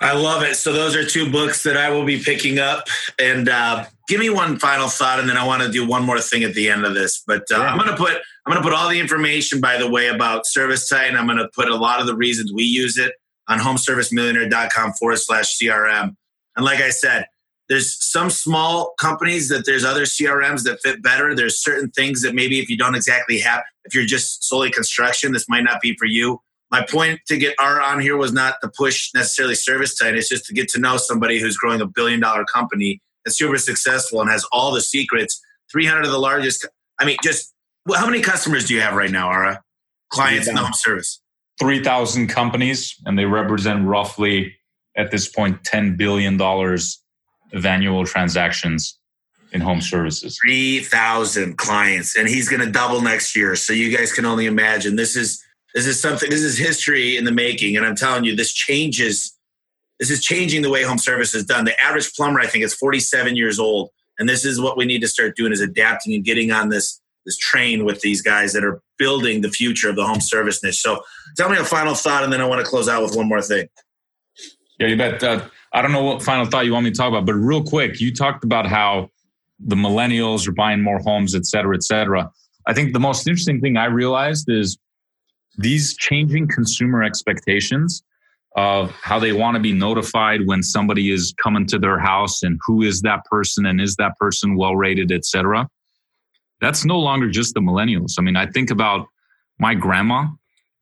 [0.00, 0.56] I love it.
[0.56, 2.86] So those are two books that I will be picking up.
[3.18, 6.20] And uh, give me one final thought, and then I want to do one more
[6.20, 7.22] thing at the end of this.
[7.26, 10.08] But uh, I'm going to put I'm to put all the information, by the way,
[10.08, 11.16] about Service ServiceTitan.
[11.16, 13.12] I'm going to put a lot of the reasons we use it
[13.48, 16.16] on HomeServiceMillionaire.com forward slash CRM.
[16.56, 17.26] And like I said,
[17.70, 21.36] there's some small companies that there's other CRMs that fit better.
[21.36, 25.32] There's certain things that maybe if you don't exactly have, if you're just solely construction,
[25.32, 26.40] this might not be for you.
[26.72, 30.14] My point to get Ara on here was not to push necessarily service ServiceTitan.
[30.14, 33.58] It's just to get to know somebody who's growing a billion dollar company that's super
[33.58, 35.40] successful and has all the secrets.
[35.70, 36.66] 300 of the largest.
[36.98, 37.54] I mean, just
[37.94, 39.62] how many customers do you have right now, Ara?
[40.10, 41.20] Clients in the home service?
[41.60, 44.56] 3,000 companies, and they represent roughly
[44.96, 46.36] at this point $10 billion
[47.52, 48.98] of annual transactions
[49.52, 50.38] in home services.
[50.46, 53.56] 3,000 clients, and he's going to double next year.
[53.56, 55.42] So you guys can only imagine this is
[55.74, 56.28] This is something.
[56.28, 59.36] This is history in the making, and I'm telling you, this changes.
[60.00, 61.64] This is changing the way home service is done.
[61.64, 65.00] The average plumber, I think, is 47 years old, and this is what we need
[65.02, 68.64] to start doing: is adapting and getting on this this train with these guys that
[68.64, 70.80] are building the future of the home service niche.
[70.80, 71.02] So,
[71.36, 73.42] tell me a final thought, and then I want to close out with one more
[73.42, 73.68] thing.
[74.80, 75.22] Yeah, you bet.
[75.22, 77.62] Uh, I don't know what final thought you want me to talk about, but real
[77.62, 79.10] quick, you talked about how
[79.60, 82.30] the millennials are buying more homes, et cetera, et cetera.
[82.66, 84.78] I think the most interesting thing I realized is
[85.58, 88.02] these changing consumer expectations
[88.56, 92.58] of how they want to be notified when somebody is coming to their house and
[92.66, 95.68] who is that person and is that person well rated, et cetera.
[96.60, 98.14] That's no longer just the millennials.
[98.18, 99.06] I mean, I think about
[99.58, 100.26] my grandma.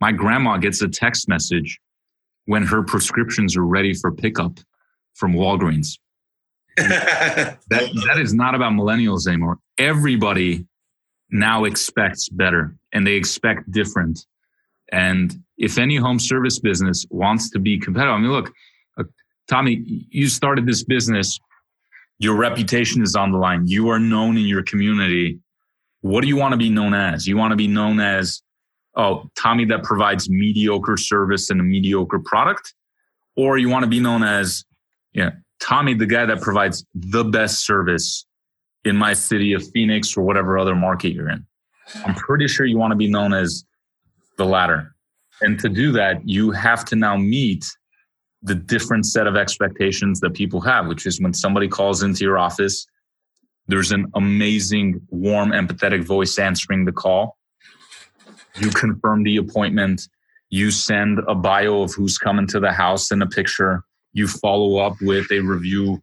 [0.01, 1.79] My grandma gets a text message
[2.47, 4.59] when her prescriptions are ready for pickup
[5.19, 5.99] from Walgreens.
[6.77, 9.59] that, that is not about millennials anymore.
[9.79, 10.65] Everybody
[11.31, 14.25] now expects better and they expect different.
[14.93, 18.53] And if any home service business wants to be competitive, I mean, look,
[18.97, 19.05] uh,
[19.49, 21.39] Tommy, you started this business.
[22.19, 23.67] Your reputation is on the line.
[23.67, 25.41] You are known in your community.
[26.01, 27.27] What do you want to be known as?
[27.27, 28.43] You want to be known as,
[28.97, 32.73] oh, Tommy that provides mediocre service and a mediocre product?
[33.37, 34.65] Or you want to be known as,
[35.19, 38.25] yeah, Tommy, the guy that provides the best service
[38.85, 41.45] in my city of Phoenix or whatever other market you're in.
[42.05, 43.65] I'm pretty sure you want to be known as
[44.37, 44.95] the latter.
[45.41, 47.65] And to do that, you have to now meet
[48.43, 52.39] the different set of expectations that people have, which is when somebody calls into your
[52.39, 52.87] office,
[53.67, 57.37] there's an amazing, warm, empathetic voice answering the call.
[58.61, 60.09] You confirm the appointment.
[60.51, 63.83] You send a bio of who's coming to the house and a picture
[64.13, 66.03] you follow up with a review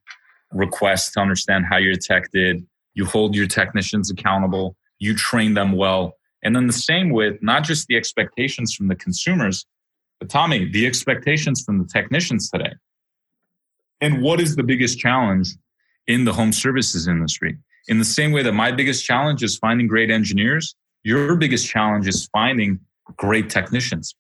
[0.52, 2.66] request to understand how your tech did.
[2.94, 4.76] You hold your technicians accountable.
[5.00, 6.16] You train them well.
[6.44, 9.66] And then the same with not just the expectations from the consumers,
[10.20, 12.74] but Tommy, the expectations from the technicians today.
[14.00, 15.50] And what is the biggest challenge
[16.08, 17.58] in the home services industry?
[17.88, 22.08] In the same way that my biggest challenge is finding great engineers, your biggest challenge
[22.08, 22.80] is finding
[23.18, 24.16] great technicians.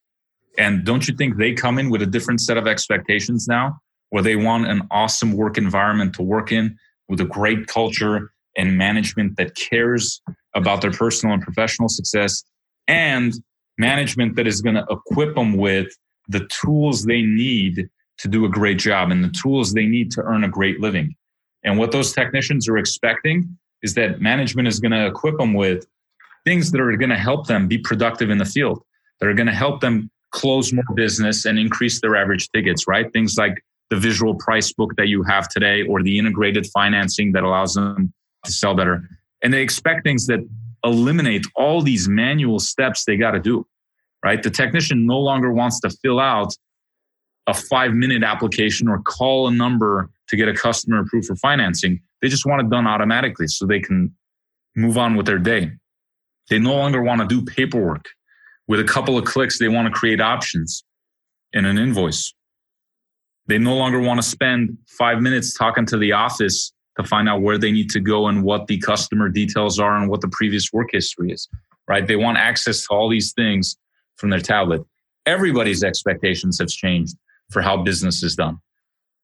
[0.58, 3.80] And don't you think they come in with a different set of expectations now,
[4.10, 6.78] where they want an awesome work environment to work in
[7.10, 10.22] with a great culture and management that cares
[10.56, 12.43] about their personal and professional success
[12.88, 13.34] and
[13.78, 15.88] management that is going to equip them with
[16.30, 20.22] the tools they need to do a great job and the tools they need to
[20.22, 21.14] earn a great living.
[21.64, 25.86] And what those technicians are expecting is that management is going to equip them with
[26.45, 28.82] things that are going to help them be productive in the field,
[29.20, 33.12] that are going to help them close more business and increase their average tickets, right?
[33.14, 37.44] Things like the visual price book that you have today or the integrated financing that
[37.44, 38.14] allows them
[38.44, 39.08] to sell better.
[39.42, 40.40] And they expect things that
[40.84, 43.66] eliminate all these manual steps they got to do,
[44.26, 44.44] right?
[44.44, 46.54] The technician no longer wants to fill out
[47.48, 52.02] a five minute application or call a number to get a customer approved for financing.
[52.22, 54.14] They just want it done automatically so they can
[54.76, 55.72] move on with their day.
[56.50, 58.06] They no longer want to do paperwork
[58.68, 60.84] with a couple of clicks, they want to create options
[61.53, 62.34] in an invoice.
[63.47, 67.41] They no longer want to spend five minutes talking to the office to find out
[67.41, 70.72] where they need to go and what the customer details are and what the previous
[70.74, 71.47] work history is,
[71.88, 72.07] right?
[72.07, 73.78] They want access to all these things
[74.16, 74.82] from their tablet.
[75.26, 77.16] Everybody's expectations have changed
[77.51, 78.57] for how business is done.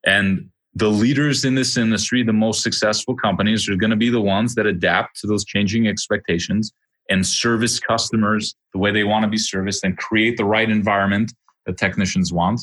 [0.06, 4.22] And the leaders in this industry, the most successful companies are going to be the
[4.22, 6.72] ones that adapt to those changing expectations
[7.12, 11.34] and service customers the way they want to be serviced and create the right environment
[11.66, 12.62] that technicians want.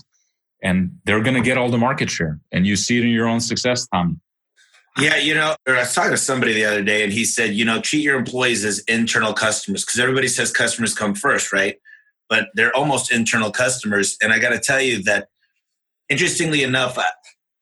[0.62, 2.40] And they're going to get all the market share.
[2.50, 4.20] And you see it in your own success, Tom.
[4.98, 7.64] Yeah, you know, I was talking to somebody the other day and he said, you
[7.64, 11.76] know, treat your employees as internal customers because everybody says customers come first, right?
[12.28, 14.16] But they're almost internal customers.
[14.20, 15.28] And I got to tell you that,
[16.08, 16.98] interestingly enough,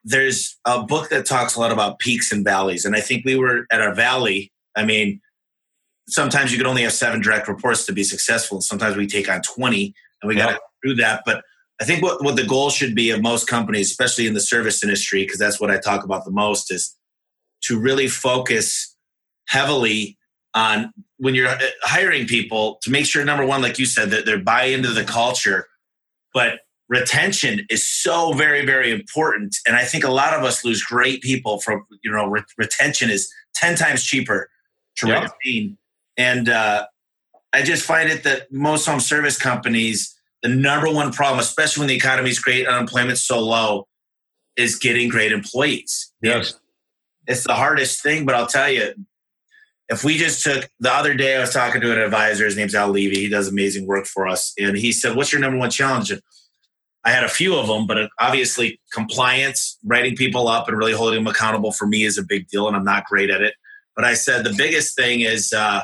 [0.05, 2.85] there's a book that talks a lot about peaks and valleys.
[2.87, 4.53] And I think we were at our valley.
[4.75, 5.21] I mean,
[6.09, 8.61] sometimes you can only have seven direct reports to be successful.
[8.61, 11.23] Sometimes we take on 20 and we got to do that.
[11.27, 11.43] But
[11.81, 14.83] I think what, what the goal should be of most companies, especially in the service
[14.83, 16.97] industry, because that's what I talk about the most, is
[17.63, 18.97] to really focus
[19.49, 20.17] heavily
[20.55, 24.27] on when you're uh, hiring people to make sure, number one, like you said, that
[24.27, 25.67] they buy into the culture.
[26.33, 29.57] But retention is so very, very important.
[29.67, 33.11] And I think a lot of us lose great people from, you know, re- retention
[33.11, 34.49] is 10 times cheaper
[34.97, 35.77] to retain
[36.17, 36.87] and uh,
[37.53, 41.89] I just find it that most home service companies, the number one problem, especially when
[41.89, 43.87] the economy is great, unemployment's so low,
[44.57, 46.13] is getting great employees.
[46.23, 46.55] Yes.
[47.27, 48.95] It's the hardest thing, but I'll tell you,
[49.89, 52.45] if we just took the other day, I was talking to an advisor.
[52.45, 53.21] His name's Al Levy.
[53.21, 56.13] He does amazing work for us, and he said, "What's your number one challenge?"
[57.05, 61.23] I had a few of them, but obviously compliance, writing people up, and really holding
[61.23, 63.55] them accountable for me is a big deal, and I'm not great at it.
[63.95, 65.83] But I said the biggest thing is uh,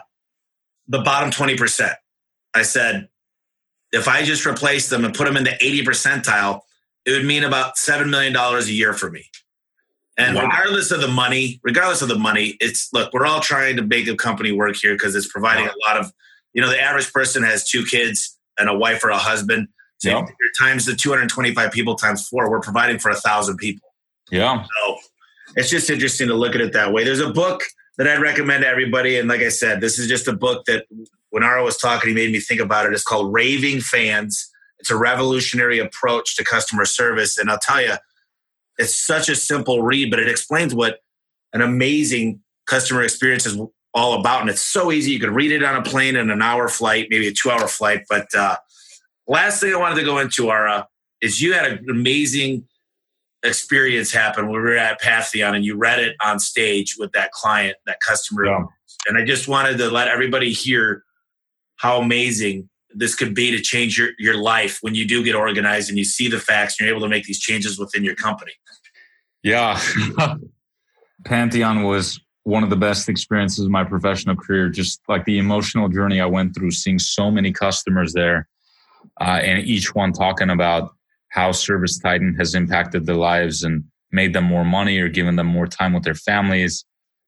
[0.93, 1.95] the bottom twenty percent.
[2.55, 3.09] I said
[3.93, 6.61] if I just replace them and put them in the eighty percentile,
[7.05, 9.25] it would mean about seven million dollars a year for me.
[10.19, 10.45] And wow.
[10.45, 14.07] regardless of the money, regardless of the money, it's look, we're all trying to make
[14.09, 15.73] a company work here because it's providing wow.
[15.73, 16.13] a lot of,
[16.53, 19.69] you know, the average person has two kids and a wife or a husband.
[19.99, 20.29] So yep.
[20.61, 23.89] times the 225 people times four, we're providing for a thousand people.
[24.31, 24.65] Yeah.
[24.65, 24.97] So
[25.57, 27.05] it's just interesting to look at it that way.
[27.05, 27.63] There's a book
[27.99, 29.19] that I'd recommend to everybody.
[29.19, 30.87] And like I said, this is just a book that
[31.31, 32.93] when Ara was talking, he made me think about it.
[32.93, 34.51] It's called Raving Fans.
[34.79, 37.39] It's a revolutionary approach to customer service.
[37.39, 37.95] And I'll tell you,
[38.79, 40.99] it's such a simple read, but it explains what
[41.53, 43.59] an amazing customer experience is
[43.95, 44.41] all about.
[44.41, 45.13] And it's so easy.
[45.13, 47.69] You could read it on a plane in an hour flight, maybe a two hour
[47.69, 48.05] flight.
[48.09, 48.57] But uh,
[49.27, 50.89] last thing I wanted to go into, Ara,
[51.21, 52.67] is you had an amazing
[53.43, 57.33] experience happened when we were at Pantheon and you read it on stage with that
[57.33, 58.47] client, that customer.
[58.47, 58.65] Yeah.
[59.09, 61.05] And I just wanted to let everybody hear
[61.77, 65.89] how amazing this could be to change your, your life when you do get organized
[65.89, 68.53] and you see the facts and you're able to make these changes within your company.
[69.43, 69.81] Yeah.
[71.25, 74.69] Pantheon was one of the best experiences of my professional career.
[74.69, 78.49] Just like the emotional journey I went through, seeing so many customers there,
[79.21, 80.95] uh, and each one talking about
[81.33, 85.67] how ServiceTitan has impacted their lives and made them more money or given them more
[85.67, 86.85] time with their families.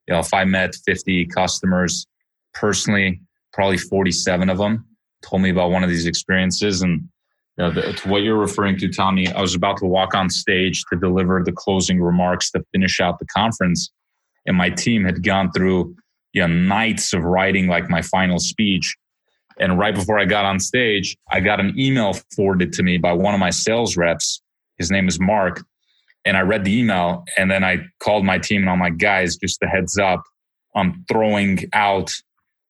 [0.07, 2.07] You know, if I met 50 customers
[2.52, 3.22] personally,
[3.55, 4.84] probably 47 of them
[5.22, 6.82] told me about one of these experiences.
[6.82, 7.09] And
[7.57, 10.28] you know, the, to what you're referring to, Tommy, I was about to walk on
[10.28, 13.90] stage to deliver the closing remarks to finish out the conference.
[14.44, 15.96] And my team had gone through
[16.34, 18.94] you know, nights of writing like my final speech.
[19.59, 23.12] And right before I got on stage, I got an email forwarded to me by
[23.12, 24.42] one of my sales reps.
[24.78, 25.64] His name is Mark.
[26.24, 29.36] And I read the email and then I called my team and I'm like, guys,
[29.36, 30.22] just a heads up.
[30.74, 32.12] I'm throwing out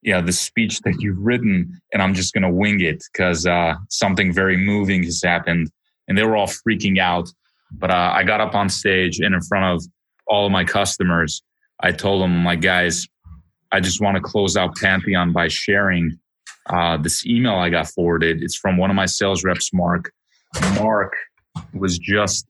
[0.04, 3.46] you know the speech that you've written and i'm just going to wing it because
[3.46, 5.70] uh, something very moving has happened
[6.06, 7.28] and they were all freaking out
[7.72, 9.84] but uh, i got up on stage and in front of
[10.26, 11.42] all of my customers
[11.80, 13.08] i told them my guys
[13.72, 16.16] i just want to close out Pantheon by sharing
[16.70, 20.12] uh, this email i got forwarded it's from one of my sales reps mark
[20.76, 21.14] mark
[21.72, 22.46] was just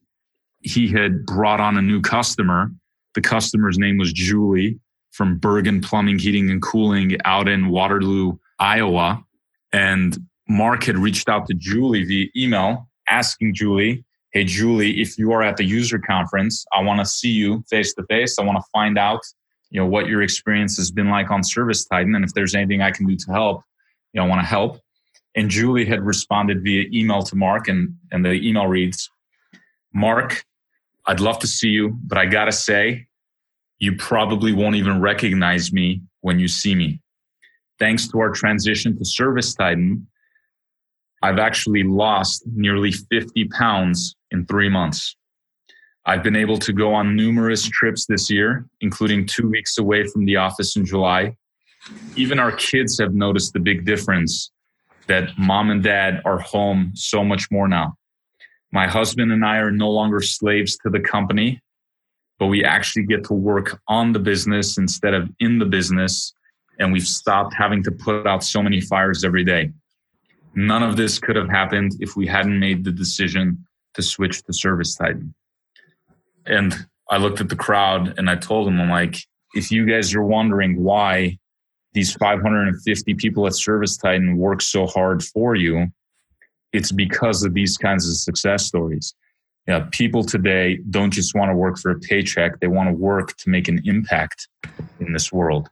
[0.61, 2.71] he had brought on a new customer
[3.13, 4.79] the customer's name was julie
[5.15, 9.23] from Bergen Plumbing, Heating, and Cooling out in Waterloo, Iowa.
[9.71, 15.31] And Mark had reached out to Julie via email asking Julie, Hey, Julie, if you
[15.31, 18.37] are at the user conference, I want to see you face to face.
[18.37, 19.21] I want to find out,
[19.69, 22.13] you know, what your experience has been like on ServiceTitan.
[22.13, 23.63] And if there's anything I can do to help,
[24.15, 24.79] you know, I want to help.
[25.35, 29.09] And Julie had responded via email to Mark, and, and the email reads,
[29.93, 30.45] Mark,
[31.05, 33.07] I'd love to see you, but I got to say,
[33.77, 37.01] you probably won't even recognize me when you see me.
[37.77, 40.05] Thanks to our transition to ServiceTitan,
[41.21, 45.17] I've actually lost nearly 50 pounds in three months.
[46.05, 50.25] I've been able to go on numerous trips this year, including two weeks away from
[50.25, 51.35] the office in July.
[52.15, 54.51] Even our kids have noticed the big difference
[55.07, 57.95] that mom and dad are home so much more now.
[58.71, 61.61] My husband and I are no longer slaves to the company
[62.39, 66.33] but we actually get to work on the business instead of in the business.
[66.79, 69.71] And we've stopped having to put out so many fires every day.
[70.55, 74.51] None of this could have happened if we hadn't made the decision to switch to
[74.51, 75.33] ServiceTitan.
[76.45, 79.17] And I looked at the crowd and I told them, I'm like,
[79.53, 81.39] if you guys are wondering why
[81.95, 85.87] these 550 people at ServiceTitan work so hard for you,
[86.71, 89.15] it's because of these kinds of success stories
[89.67, 92.59] you know, people today don't just want to work for a paycheck.
[92.59, 94.47] They want to work to make an impact
[94.99, 95.69] in this world.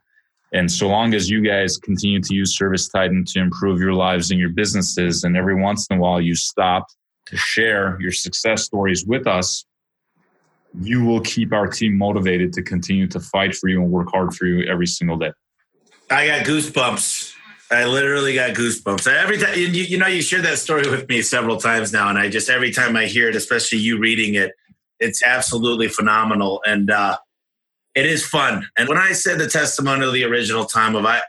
[0.52, 4.38] And so long as you guys continue to use ServiceTitan to improve your lives and
[4.38, 6.86] your businesses, and every once in a while you stop
[7.26, 9.64] to share your success stories with us,
[10.80, 14.34] you will keep our team motivated to continue to fight for you and work hard
[14.34, 15.30] for you every single day.
[16.10, 17.34] I got goosebumps
[17.70, 19.58] I literally got goosebumps every time.
[19.58, 22.50] You, you know, you shared that story with me several times now, and I just
[22.50, 24.52] every time I hear it, especially you reading it,
[25.00, 27.18] it's absolutely phenomenal, and uh,
[27.94, 28.68] it is fun.
[28.78, 31.22] And when I said the testimonial, the original time of I,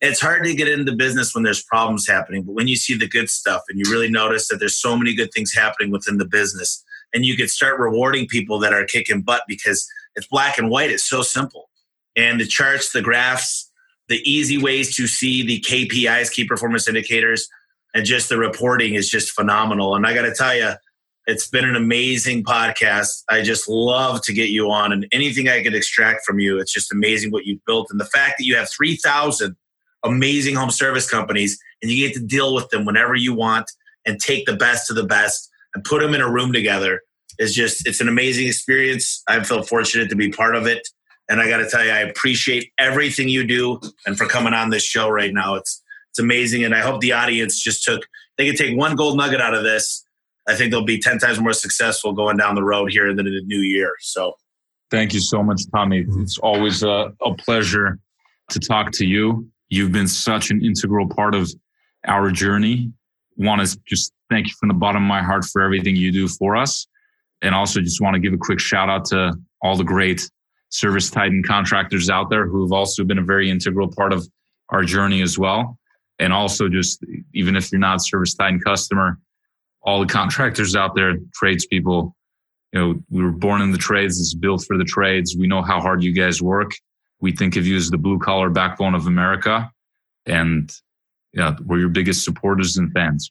[0.00, 3.08] it's hard to get into business when there's problems happening, but when you see the
[3.08, 6.26] good stuff and you really notice that there's so many good things happening within the
[6.26, 6.84] business,
[7.14, 10.90] and you could start rewarding people that are kicking butt because it's black and white.
[10.90, 11.70] It's so simple,
[12.16, 13.65] and the charts, the graphs
[14.08, 17.48] the easy ways to see the KPIs, key performance indicators,
[17.94, 19.96] and just the reporting is just phenomenal.
[19.96, 20.72] And I got to tell you,
[21.26, 23.24] it's been an amazing podcast.
[23.28, 26.60] I just love to get you on and anything I could extract from you.
[26.60, 27.88] It's just amazing what you've built.
[27.90, 29.56] And the fact that you have 3,000
[30.04, 33.70] amazing home service companies and you get to deal with them whenever you want
[34.04, 37.00] and take the best of the best and put them in a room together
[37.40, 39.22] is just, it's an amazing experience.
[39.26, 40.86] I feel fortunate to be part of it.
[41.28, 44.70] And I got to tell you, I appreciate everything you do and for coming on
[44.70, 45.56] this show right now.
[45.56, 46.64] It's, it's amazing.
[46.64, 48.06] And I hope the audience just took,
[48.38, 50.06] they could take one gold nugget out of this
[50.48, 53.34] I think they'll be 10 times more successful going down the road here than in
[53.34, 53.94] the new year.
[54.00, 54.34] So
[54.90, 56.04] thank you so much, Tommy.
[56.18, 57.98] It's always a, a pleasure
[58.50, 59.48] to talk to you.
[59.68, 61.52] You've been such an integral part of
[62.06, 62.92] our journey.
[63.36, 66.28] Want to just thank you from the bottom of my heart for everything you do
[66.28, 66.86] for us.
[67.42, 70.30] And also just want to give a quick shout out to all the great
[70.76, 74.26] ServiceTitan contractors out there who have also been a very integral part of
[74.68, 75.78] our journey as well.
[76.18, 77.04] And also just
[77.34, 79.18] even if you're not a ServiceTitan customer,
[79.82, 82.14] all the contractors out there, tradespeople.
[82.72, 84.20] You know, we were born in the trades.
[84.20, 85.36] It's built for the trades.
[85.38, 86.72] We know how hard you guys work.
[87.20, 89.70] We think of you as the blue collar backbone of America,
[90.26, 90.70] and
[91.32, 93.30] yeah, we're your biggest supporters and fans.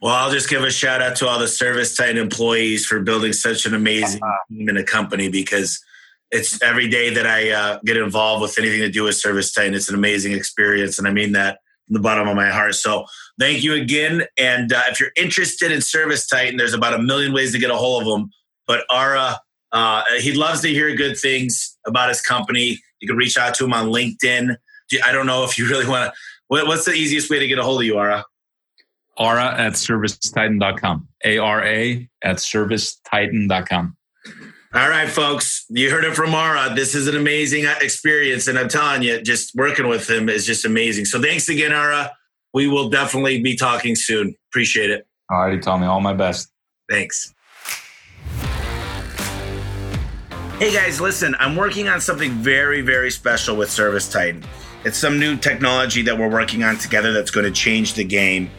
[0.00, 3.66] Well, I'll just give a shout out to all the ServiceTitan employees for building such
[3.66, 4.36] an amazing uh-huh.
[4.48, 5.82] team in a company because
[6.30, 9.74] it's every day that I uh, get involved with anything to do with ServiceTitan.
[9.74, 12.74] It's an amazing experience, and I mean that from the bottom of my heart.
[12.74, 13.06] So
[13.40, 14.24] thank you again.
[14.38, 17.76] And uh, if you're interested in ServiceTitan, there's about a million ways to get a
[17.76, 18.30] hold of him.
[18.66, 19.38] But Ara,
[19.72, 22.78] uh, he loves to hear good things about his company.
[23.00, 24.56] You can reach out to him on LinkedIn.
[25.04, 26.66] I don't know if you really want to.
[26.66, 28.24] what's the easiest way to get a hold of you, Ara?
[29.18, 31.08] Ara at servicetitan.com.
[31.24, 33.96] A R A at servicetitan.com.
[34.74, 36.74] All right, folks, you heard it from Ara.
[36.74, 38.48] This is an amazing experience.
[38.48, 41.06] And I'm telling you, just working with him is just amazing.
[41.06, 42.12] So thanks again, Ara.
[42.52, 44.34] We will definitely be talking soon.
[44.50, 45.06] Appreciate it.
[45.30, 45.86] All righty, Tommy.
[45.86, 46.52] All my best.
[46.90, 47.32] Thanks.
[50.58, 54.44] Hey guys, listen, I'm working on something very, very special with ServiceTitan.
[54.84, 58.50] It's some new technology that we're working on together that's going to change the game.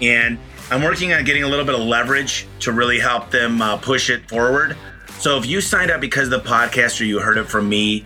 [0.00, 0.38] And
[0.70, 4.08] I'm working on getting a little bit of leverage to really help them uh, push
[4.08, 4.76] it forward.
[5.18, 8.04] So if you signed up because of the podcast or you heard it from me,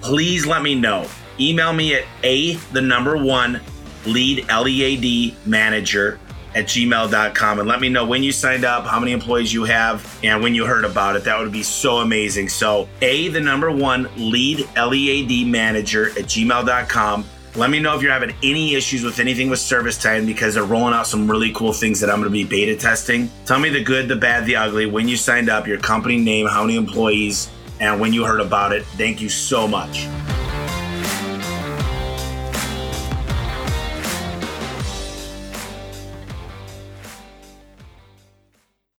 [0.00, 1.06] please let me know.
[1.38, 3.60] Email me at a the number one
[4.06, 6.18] lead L-E-A-D manager
[6.54, 10.18] at gmail.com and let me know when you signed up, how many employees you have,
[10.22, 11.24] and when you heard about it.
[11.24, 12.48] That would be so amazing.
[12.48, 17.24] So a the number one lead L-E-A-D manager at gmail.com
[17.56, 20.92] let me know if you're having any issues with anything with ServiceTitan because they're rolling
[20.92, 23.30] out some really cool things that I'm going to be beta testing.
[23.46, 26.46] Tell me the good, the bad, the ugly, when you signed up, your company name,
[26.46, 27.48] how many employees,
[27.80, 28.84] and when you heard about it.
[28.96, 30.08] Thank you so much.